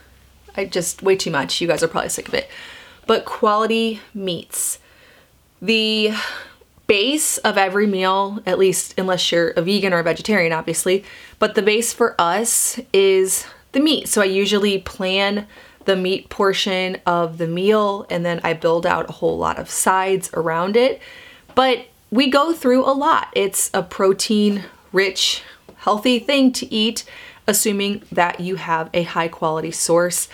I 0.58 0.64
just 0.64 1.02
way 1.02 1.14
too 1.14 1.30
much. 1.30 1.60
You 1.60 1.68
guys 1.68 1.84
are 1.84 1.88
probably 1.88 2.08
sick 2.08 2.26
of 2.26 2.34
it. 2.34 2.50
But 3.06 3.24
quality 3.24 4.00
meats. 4.12 4.80
The 5.62 6.12
base 6.88 7.38
of 7.38 7.56
every 7.56 7.86
meal, 7.86 8.40
at 8.44 8.58
least 8.58 8.94
unless 8.98 9.30
you're 9.30 9.50
a 9.50 9.62
vegan 9.62 9.92
or 9.92 10.00
a 10.00 10.02
vegetarian 10.02 10.52
obviously, 10.52 11.04
but 11.38 11.54
the 11.54 11.62
base 11.62 11.92
for 11.92 12.14
us 12.18 12.80
is 12.92 13.46
the 13.72 13.80
meat. 13.80 14.08
So 14.08 14.20
I 14.20 14.24
usually 14.24 14.78
plan 14.78 15.46
the 15.84 15.96
meat 15.96 16.28
portion 16.28 16.98
of 17.06 17.38
the 17.38 17.46
meal 17.46 18.06
and 18.10 18.24
then 18.26 18.40
I 18.42 18.52
build 18.54 18.84
out 18.84 19.08
a 19.08 19.12
whole 19.12 19.38
lot 19.38 19.58
of 19.58 19.70
sides 19.70 20.28
around 20.34 20.76
it. 20.76 21.00
But 21.58 21.88
we 22.12 22.30
go 22.30 22.52
through 22.52 22.84
a 22.84 22.94
lot. 22.94 23.30
It's 23.32 23.68
a 23.74 23.82
protein 23.82 24.62
rich, 24.92 25.42
healthy 25.78 26.20
thing 26.20 26.52
to 26.52 26.72
eat, 26.72 27.04
assuming 27.48 28.04
that 28.12 28.38
you 28.38 28.54
have 28.54 28.88
a 28.94 29.02
high 29.02 29.26
quality 29.26 29.72
source. 29.72 30.28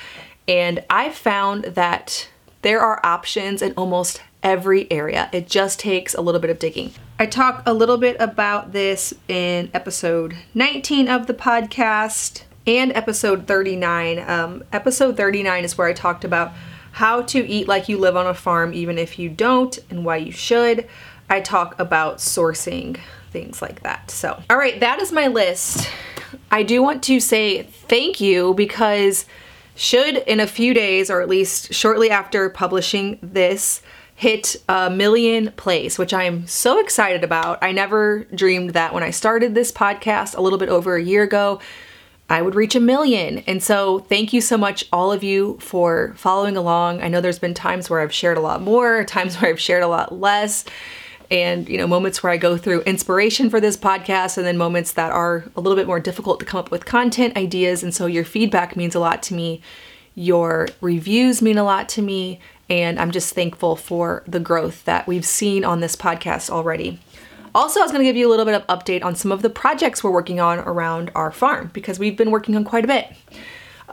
And 0.46 0.84
I've 0.90 1.14
found 1.14 1.64
that 1.64 2.28
there 2.60 2.82
are 2.82 3.00
options 3.02 3.62
in 3.62 3.72
almost 3.74 4.20
every 4.42 4.86
area. 4.92 5.30
It 5.32 5.48
just 5.48 5.80
takes 5.80 6.12
a 6.12 6.20
little 6.20 6.42
bit 6.42 6.50
of 6.50 6.58
digging. 6.58 6.92
I 7.18 7.24
talk 7.24 7.62
a 7.64 7.72
little 7.72 7.96
bit 7.96 8.18
about 8.20 8.72
this 8.72 9.14
in 9.26 9.70
episode 9.72 10.36
19 10.52 11.08
of 11.08 11.26
the 11.26 11.32
podcast 11.32 12.42
and 12.66 12.92
episode 12.92 13.46
39. 13.46 14.18
Um, 14.28 14.62
episode 14.74 15.16
39 15.16 15.64
is 15.64 15.78
where 15.78 15.88
I 15.88 15.94
talked 15.94 16.26
about 16.26 16.52
how 16.94 17.22
to 17.22 17.44
eat 17.48 17.66
like 17.66 17.88
you 17.88 17.98
live 17.98 18.16
on 18.16 18.26
a 18.26 18.34
farm, 18.34 18.72
even 18.72 18.98
if 18.98 19.18
you 19.18 19.28
don't, 19.28 19.78
and 19.90 20.04
why 20.04 20.16
you 20.16 20.30
should. 20.30 20.86
I 21.34 21.40
talk 21.40 21.78
about 21.80 22.18
sourcing, 22.18 22.98
things 23.30 23.60
like 23.60 23.82
that. 23.82 24.10
So, 24.10 24.40
all 24.48 24.56
right, 24.56 24.78
that 24.80 25.00
is 25.00 25.12
my 25.12 25.26
list. 25.26 25.90
I 26.50 26.62
do 26.62 26.82
want 26.82 27.02
to 27.04 27.20
say 27.20 27.64
thank 27.64 28.20
you 28.20 28.54
because 28.54 29.26
should 29.74 30.16
in 30.16 30.38
a 30.38 30.46
few 30.46 30.72
days, 30.72 31.10
or 31.10 31.20
at 31.20 31.28
least 31.28 31.74
shortly 31.74 32.08
after 32.10 32.48
publishing 32.48 33.18
this, 33.20 33.82
hit 34.14 34.54
a 34.68 34.88
million 34.88 35.50
plays, 35.56 35.98
which 35.98 36.14
I'm 36.14 36.46
so 36.46 36.78
excited 36.78 37.24
about. 37.24 37.58
I 37.62 37.72
never 37.72 38.24
dreamed 38.32 38.70
that 38.70 38.94
when 38.94 39.02
I 39.02 39.10
started 39.10 39.54
this 39.54 39.72
podcast 39.72 40.36
a 40.36 40.40
little 40.40 40.58
bit 40.58 40.68
over 40.68 40.94
a 40.94 41.02
year 41.02 41.24
ago 41.24 41.60
I 42.28 42.40
would 42.40 42.54
reach 42.54 42.74
a 42.74 42.80
million. 42.80 43.38
And 43.40 43.62
so, 43.62 44.00
thank 44.00 44.32
you 44.32 44.40
so 44.40 44.56
much, 44.56 44.86
all 44.92 45.12
of 45.12 45.22
you, 45.22 45.58
for 45.60 46.14
following 46.16 46.56
along. 46.56 47.02
I 47.02 47.08
know 47.08 47.20
there's 47.20 47.38
been 47.38 47.54
times 47.54 47.90
where 47.90 48.00
I've 48.00 48.14
shared 48.14 48.38
a 48.38 48.40
lot 48.40 48.62
more, 48.62 49.04
times 49.08 49.36
where 49.36 49.50
I've 49.50 49.60
shared 49.60 49.82
a 49.82 49.88
lot 49.88 50.18
less, 50.18 50.64
and 51.30 51.68
you 51.68 51.78
know, 51.78 51.86
moments 51.86 52.22
where 52.22 52.32
I 52.32 52.36
go 52.36 52.56
through 52.56 52.82
inspiration 52.82 53.50
for 53.50 53.60
this 53.60 53.76
podcast, 53.76 54.36
and 54.36 54.46
then 54.46 54.56
moments 54.56 54.92
that 54.92 55.12
are 55.12 55.44
a 55.56 55.60
little 55.60 55.76
bit 55.76 55.86
more 55.86 56.00
difficult 56.00 56.40
to 56.40 56.46
come 56.46 56.58
up 56.58 56.70
with 56.70 56.84
content 56.84 57.36
ideas. 57.36 57.82
And 57.82 57.94
so, 57.94 58.06
your 58.06 58.24
feedback 58.24 58.76
means 58.76 58.94
a 58.94 59.00
lot 59.00 59.22
to 59.24 59.34
me. 59.34 59.60
Your 60.14 60.68
reviews 60.80 61.42
mean 61.42 61.58
a 61.58 61.64
lot 61.64 61.88
to 61.90 62.02
me, 62.02 62.40
and 62.68 62.98
I'm 63.00 63.10
just 63.10 63.34
thankful 63.34 63.76
for 63.76 64.22
the 64.26 64.40
growth 64.40 64.84
that 64.84 65.06
we've 65.06 65.26
seen 65.26 65.64
on 65.64 65.80
this 65.80 65.96
podcast 65.96 66.50
already. 66.50 67.00
Also, 67.54 67.78
I 67.78 67.84
was 67.84 67.92
going 67.92 68.02
to 68.02 68.08
give 68.08 68.16
you 68.16 68.28
a 68.28 68.30
little 68.30 68.44
bit 68.44 68.54
of 68.54 68.66
update 68.66 69.04
on 69.04 69.14
some 69.14 69.30
of 69.30 69.42
the 69.42 69.50
projects 69.50 70.02
we're 70.02 70.10
working 70.10 70.40
on 70.40 70.58
around 70.58 71.12
our 71.14 71.30
farm 71.30 71.70
because 71.72 72.00
we've 72.00 72.16
been 72.16 72.32
working 72.32 72.56
on 72.56 72.64
quite 72.64 72.84
a 72.84 72.88
bit. 72.88 73.06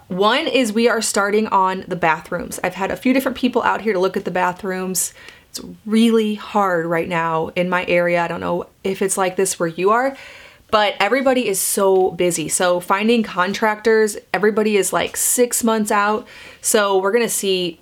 One 0.08 0.48
is 0.48 0.74
we 0.74 0.89
are 0.89 1.02
starting 1.02 1.48
on 1.48 1.86
the 1.88 1.96
bathrooms. 1.96 2.60
I've 2.63 2.74
had 2.74 2.91
a 2.91 2.98
few 2.98 3.13
different 3.13 3.38
people 3.38 3.62
out 3.62 3.82
here 3.82 3.94
to 3.94 4.00
look 4.00 4.17
at 4.17 4.26
the 4.26 4.32
bathrooms. 4.32 5.13
It's 5.52 5.60
really 5.86 6.36
hard 6.36 6.86
right 6.86 7.10
now 7.10 7.50
in 7.50 7.68
my 7.68 7.86
area. 7.86 8.22
I 8.24 8.30
don't 8.30 8.40
know 8.40 8.68
if 8.86 9.02
it's 9.02 9.18
like 9.18 9.36
this 9.36 9.60
where 9.60 9.68
you 9.68 9.90
are, 9.92 10.16
but 10.70 10.96
everybody 11.02 11.50
is 11.50 11.60
so 11.60 12.12
busy. 12.12 12.48
So 12.48 12.80
finding 12.80 13.22
contractors, 13.22 14.16
everybody 14.34 14.78
is 14.78 14.94
like 14.94 15.18
six 15.18 15.62
months 15.62 15.92
out. 15.92 16.26
So 16.62 17.00
we're 17.00 17.12
gonna 17.12 17.28
see 17.28 17.82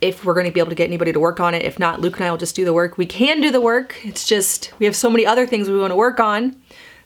if 0.00 0.24
we're 0.24 0.34
to 0.42 0.50
be 0.50 0.58
able 0.58 0.70
to 0.70 0.74
get 0.74 0.88
anybody 0.88 1.12
to 1.12 1.20
work 1.20 1.38
on 1.38 1.54
it. 1.54 1.62
If 1.62 1.78
not, 1.78 2.00
Luke 2.00 2.16
and 2.16 2.24
I 2.24 2.32
will 2.32 2.36
just 2.36 2.56
do 2.56 2.64
the 2.64 2.72
work. 2.72 2.98
We 2.98 3.06
can 3.06 3.40
do 3.40 3.52
the 3.52 3.60
work. 3.60 3.96
It's 4.02 4.26
just 4.26 4.72
we 4.80 4.86
have 4.86 4.96
so 4.96 5.08
many 5.08 5.24
other 5.24 5.46
things 5.46 5.70
we 5.70 5.78
want 5.78 5.92
to 5.92 5.96
work 5.96 6.18
on 6.18 6.60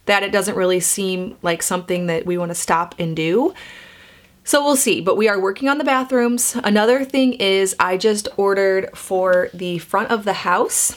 that 0.06 0.22
it 0.22 0.32
doesn't 0.32 0.56
really 0.56 0.80
seem 0.80 1.36
like 1.42 1.62
something 1.62 2.06
that 2.06 2.24
we 2.24 2.38
want 2.38 2.50
to 2.50 2.54
stop 2.54 2.94
and 2.98 3.14
do. 3.14 3.52
So 4.48 4.64
we'll 4.64 4.76
see, 4.76 5.02
but 5.02 5.18
we 5.18 5.28
are 5.28 5.38
working 5.38 5.68
on 5.68 5.76
the 5.76 5.84
bathrooms. 5.84 6.56
Another 6.64 7.04
thing 7.04 7.34
is 7.34 7.76
I 7.78 7.98
just 7.98 8.28
ordered 8.38 8.96
for 8.96 9.50
the 9.52 9.76
front 9.76 10.10
of 10.10 10.24
the 10.24 10.32
house. 10.32 10.96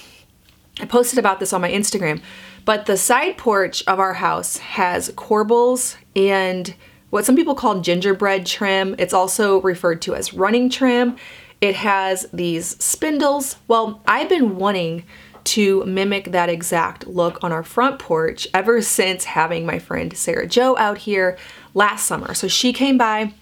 I 0.79 0.85
posted 0.85 1.19
about 1.19 1.41
this 1.41 1.51
on 1.51 1.59
my 1.59 1.69
Instagram, 1.69 2.21
but 2.63 2.85
the 2.85 2.95
side 2.95 3.37
porch 3.37 3.83
of 3.87 3.99
our 3.99 4.13
house 4.13 4.55
has 4.55 5.09
corbels 5.09 5.97
and 6.15 6.73
what 7.09 7.25
some 7.25 7.35
people 7.35 7.53
call 7.53 7.81
gingerbread 7.81 8.45
trim. 8.45 8.95
It's 8.97 9.13
also 9.13 9.59
referred 9.59 10.01
to 10.03 10.15
as 10.15 10.33
running 10.33 10.69
trim. 10.69 11.17
It 11.59 11.75
has 11.75 12.27
these 12.31 12.81
spindles. 12.81 13.57
Well, 13.67 14.01
I've 14.07 14.29
been 14.29 14.55
wanting 14.55 15.03
to 15.43 15.83
mimic 15.85 16.31
that 16.31 16.49
exact 16.49 17.07
look 17.07 17.43
on 17.43 17.51
our 17.51 17.63
front 17.63 17.99
porch 17.99 18.47
ever 18.53 18.81
since 18.81 19.25
having 19.25 19.65
my 19.65 19.79
friend 19.79 20.15
Sarah 20.15 20.47
Joe 20.47 20.77
out 20.77 20.99
here 20.99 21.37
last 21.73 22.05
summer. 22.05 22.33
So 22.33 22.47
she 22.47 22.73
came 22.73 22.97
by 22.97 23.33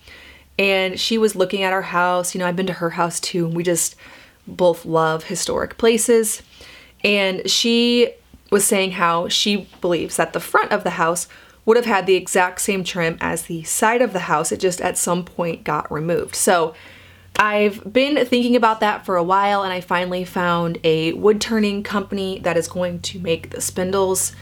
and 0.58 1.00
she 1.00 1.18
was 1.18 1.36
looking 1.36 1.64
at 1.64 1.74
our 1.74 1.82
house. 1.82 2.34
You 2.34 2.40
know, 2.40 2.48
I've 2.48 2.56
been 2.56 2.68
to 2.68 2.74
her 2.74 2.92
house 2.92 3.20
too, 3.20 3.46
and 3.46 3.56
we 3.56 3.64
just 3.64 3.96
both 4.46 4.86
love 4.86 5.26
historic 5.26 5.78
places. 5.78 6.42
And 7.04 7.50
she 7.50 8.12
was 8.52 8.66
saying 8.66 8.92
how 8.92 9.28
she 9.30 9.70
believes 9.80 10.18
that 10.18 10.34
the 10.34 10.40
front 10.40 10.72
of 10.72 10.84
the 10.84 10.92
house 10.92 11.28
would 11.66 11.78
have 11.78 11.86
had 11.86 12.08
the 12.08 12.16
exact 12.16 12.62
same 12.62 12.84
trim 12.84 13.18
as 13.22 13.44
the 13.44 13.64
side 13.64 14.02
of 14.02 14.12
the 14.12 14.22
house. 14.22 14.52
It 14.52 14.60
just 14.60 14.82
at 14.82 14.98
some 14.98 15.24
point 15.24 15.64
got 15.64 15.92
removed. 15.92 16.36
So 16.36 16.74
I've 17.38 17.94
been 17.94 18.26
thinking 18.26 18.56
about 18.56 18.80
that 18.82 19.06
for 19.06 19.16
a 19.16 19.24
while 19.24 19.64
and 19.64 19.72
I 19.72 19.80
finally 19.80 20.26
found 20.26 20.80
a 20.84 21.14
wood 21.14 21.40
turning 21.40 21.84
company 21.84 22.40
that 22.40 22.58
is 22.58 22.68
going 22.68 23.00
to 23.02 23.20
make 23.20 23.52
the 23.52 23.62
spindles 23.62 24.34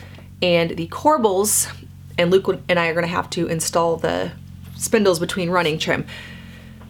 and 0.41 0.71
the 0.71 0.88
corbels 0.88 1.71
and 2.17 2.32
Luke 2.32 2.47
and 2.67 2.80
I 2.80 2.88
are 2.88 2.93
going 2.93 3.06
to 3.06 3.12
have 3.12 3.30
to 3.32 3.47
install 3.47 3.97
the 3.97 4.32
spindles 4.75 5.19
between 5.19 5.49
running 5.49 5.77
trim. 5.77 6.06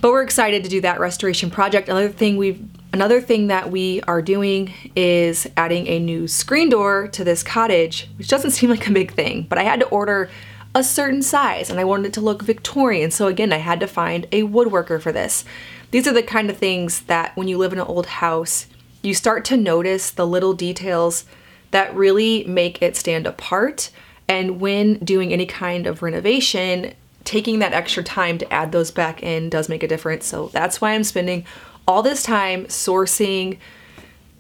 But 0.02 0.12
we're 0.12 0.24
excited 0.24 0.64
to 0.64 0.70
do 0.70 0.82
that 0.82 1.00
restoration 1.00 1.50
project. 1.50 1.90
Another 1.90 2.10
thing 2.10 2.38
we've 2.38 2.64
another 2.94 3.20
thing 3.20 3.48
that 3.48 3.70
we 3.70 4.02
are 4.02 4.22
doing 4.22 4.74
is 4.96 5.48
adding 5.58 5.88
a 5.88 6.00
new 6.00 6.28
screen 6.28 6.70
door 6.70 7.08
to 7.10 7.24
this 7.24 7.44
cottage, 7.44 8.10
which 8.18 8.28
doesn't 8.28 8.52
seem 8.58 8.70
like 8.70 8.88
a 8.88 8.92
big 8.92 9.14
thing, 9.14 9.46
but 9.50 9.58
I 9.58 9.64
had 9.64 9.80
to 9.82 9.88
order 9.88 10.30
a 10.76 10.84
certain 10.84 11.22
size 11.22 11.70
and 11.70 11.80
I 11.80 11.84
wanted 11.84 12.08
it 12.08 12.14
to 12.14 12.22
look 12.22 12.44
Victorian. 12.44 13.10
So 13.10 13.28
again, 13.28 13.52
I 13.52 13.58
had 13.58 13.80
to 13.80 13.88
find 13.88 14.28
a 14.32 14.44
woodworker 14.44 15.02
for 15.02 15.12
this. 15.12 15.44
These 15.92 16.08
are 16.08 16.14
the 16.14 16.24
kind 16.24 16.50
of 16.50 16.58
things 16.58 17.02
that 17.02 17.36
when 17.36 17.48
you 17.48 17.58
live 17.58 17.74
in 17.74 17.80
an 17.80 17.88
old 17.88 18.06
house, 18.06 18.68
you 19.02 19.14
start 19.14 19.46
to 19.46 19.58
notice 19.58 20.12
the 20.12 20.28
little 20.28 20.54
details 20.54 21.26
that 21.72 21.96
really 21.96 22.44
make 22.44 22.82
it 22.82 22.96
stand 22.96 23.26
apart. 23.26 23.90
And 24.30 24.60
when 24.60 24.96
doing 25.00 25.32
any 25.32 25.46
kind 25.46 25.88
of 25.88 26.02
renovation, 26.02 26.94
taking 27.24 27.60
that 27.60 27.74
extra 27.74 28.04
time 28.04 28.38
to 28.38 28.54
add 28.54 28.72
those 28.72 28.92
back 28.92 29.24
in 29.24 29.50
does 29.50 29.70
make 29.70 29.84
a 29.84 29.88
difference. 29.88 30.26
So 30.26 30.48
that's 30.54 30.82
why 30.82 30.94
I'm 30.94 31.04
spending 31.04 31.46
all 31.88 32.02
this 32.02 32.24
time 32.24 32.66
sourcing 32.66 33.58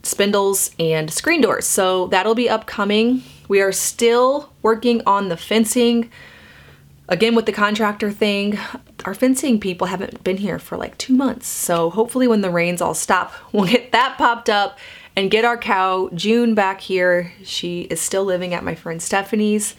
spindles 0.03 0.71
and 0.79 1.11
screen 1.11 1.41
doors. 1.41 1.65
So 1.65 2.07
that'll 2.07 2.35
be 2.35 2.49
upcoming. 2.49 3.23
We 3.47 3.61
are 3.61 3.71
still 3.71 4.53
working 4.61 5.01
on 5.05 5.29
the 5.29 5.37
fencing. 5.37 6.11
Again, 7.09 7.35
with 7.35 7.45
the 7.45 7.53
contractor 7.53 8.11
thing, 8.11 8.57
our 9.05 9.13
fencing 9.13 9.59
people 9.59 9.87
haven't 9.87 10.23
been 10.23 10.37
here 10.37 10.59
for 10.59 10.77
like 10.77 10.97
two 10.97 11.13
months. 11.13 11.47
So 11.47 11.89
hopefully, 11.89 12.27
when 12.27 12.41
the 12.41 12.49
rains 12.49 12.81
all 12.81 12.93
stop, 12.93 13.33
we'll 13.51 13.65
get 13.65 13.91
that 13.91 14.17
popped 14.17 14.49
up 14.49 14.77
and 15.17 15.31
get 15.31 15.43
our 15.43 15.57
cow 15.57 16.09
June 16.13 16.53
back 16.53 16.79
here. 16.79 17.33
She 17.43 17.81
is 17.81 17.99
still 17.99 18.23
living 18.23 18.53
at 18.53 18.63
my 18.63 18.75
friend 18.75 19.01
Stephanie's. 19.01 19.75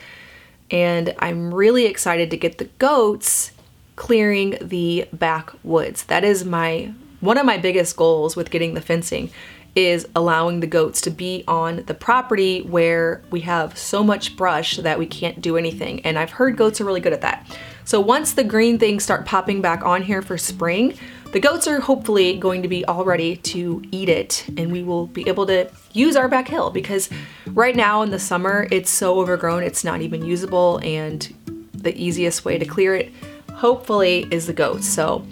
And 0.69 1.15
I'm 1.21 1.55
really 1.55 1.87
excited 1.87 2.33
to 2.33 2.37
get 2.37 2.59
the 2.59 2.65
goats 2.65 3.53
clearing 3.95 4.59
the 4.61 5.09
backwoods. 5.13 6.03
That 6.05 6.25
is 6.25 6.45
my 6.45 6.93
one 7.21 7.39
of 7.39 7.47
my 7.47 7.57
biggest 7.57 7.97
goals 7.97 8.37
with 8.37 8.51
getting 8.51 8.75
the 8.75 8.81
fencing 8.81 9.31
is 9.75 10.09
allowing 10.17 10.59
the 10.61 10.67
goats 10.67 11.01
to 11.03 11.11
be 11.11 11.45
on 11.47 11.85
the 11.87 11.95
property 11.95 12.63
where 12.63 13.23
we 13.31 13.41
have 13.41 13.79
so 13.79 14.03
much 14.03 14.37
brush 14.37 14.77
that 14.79 14.99
we 14.99 15.07
can't 15.07 15.41
do 15.41 15.57
anything. 15.57 16.01
And 16.01 16.19
I've 16.19 16.33
heard 16.33 16.57
goats 16.57 16.81
are 16.81 16.85
really 16.85 17.01
good 17.01 17.13
at 17.13 17.21
that. 17.21 17.47
So 17.85 18.01
once 18.01 18.33
the 18.33 18.45
green 18.45 18.79
things 18.79 19.05
start 19.05 19.25
popping 19.25 19.61
back 19.61 19.85
on 19.85 20.03
here 20.03 20.21
for 20.21 20.37
spring, 20.37 20.99
the 21.33 21.41
goats 21.41 21.67
are 21.67 21.81
hopefully 21.81 22.37
going 22.39 22.63
to 22.63 22.69
be 22.69 22.85
all 22.87 23.05
ready 23.05 23.37
to 23.37 23.83
eat 23.91 24.09
it 24.09 24.47
and 24.57 24.73
we 24.73 24.83
will 24.83 25.07
be 25.07 25.29
able 25.29 25.47
to 25.47 25.71
use 25.93 26.17
our 26.17 26.29
back 26.29 26.49
hill 26.49 26.71
because 26.71 27.11
right 27.49 27.77
now 27.77 28.03
in 28.03 28.11
the 28.11 28.19
summer 28.19 28.67
it's 28.71 28.91
so 28.91 29.21
overgrown 29.21 29.63
it's 29.63 29.85
not 29.85 30.01
even 30.01 30.25
usable 30.25 30.79
and 30.83 31.35
the 31.83 31.97
easiest 31.97 32.45
way 32.45 32.59
to 32.59 32.65
clear 32.65 32.95
it, 32.95 33.13
hopefully, 33.55 34.27
is 34.31 34.47
the 34.47 34.53
goats. 34.53 34.89
So 34.89 35.25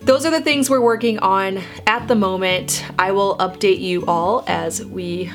those 0.00 0.24
are 0.26 0.30
the 0.30 0.40
things 0.40 0.68
we're 0.68 0.80
working 0.80 1.18
on 1.20 1.60
at 1.86 2.08
the 2.08 2.14
moment. 2.14 2.84
I 2.98 3.12
will 3.12 3.36
update 3.38 3.80
you 3.80 4.04
all 4.06 4.44
as 4.46 4.84
we 4.84 5.30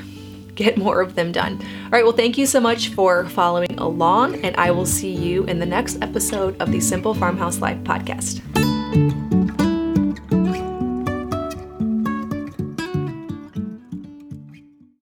get 0.55 0.77
more 0.77 1.01
of 1.01 1.15
them 1.15 1.31
done. 1.31 1.53
All 1.85 1.89
right, 1.91 2.03
well, 2.03 2.13
thank 2.13 2.37
you 2.37 2.45
so 2.45 2.59
much 2.59 2.89
for 2.89 3.25
following 3.29 3.77
along, 3.77 4.43
and 4.43 4.55
I 4.57 4.71
will 4.71 4.87
see 4.87 5.13
you 5.13 5.43
in 5.43 5.59
the 5.59 5.65
next 5.65 6.01
episode 6.01 6.59
of 6.59 6.71
the 6.71 6.79
Simple 6.79 7.13
Farmhouse 7.13 7.59
Life 7.59 7.77
podcast. 7.79 8.41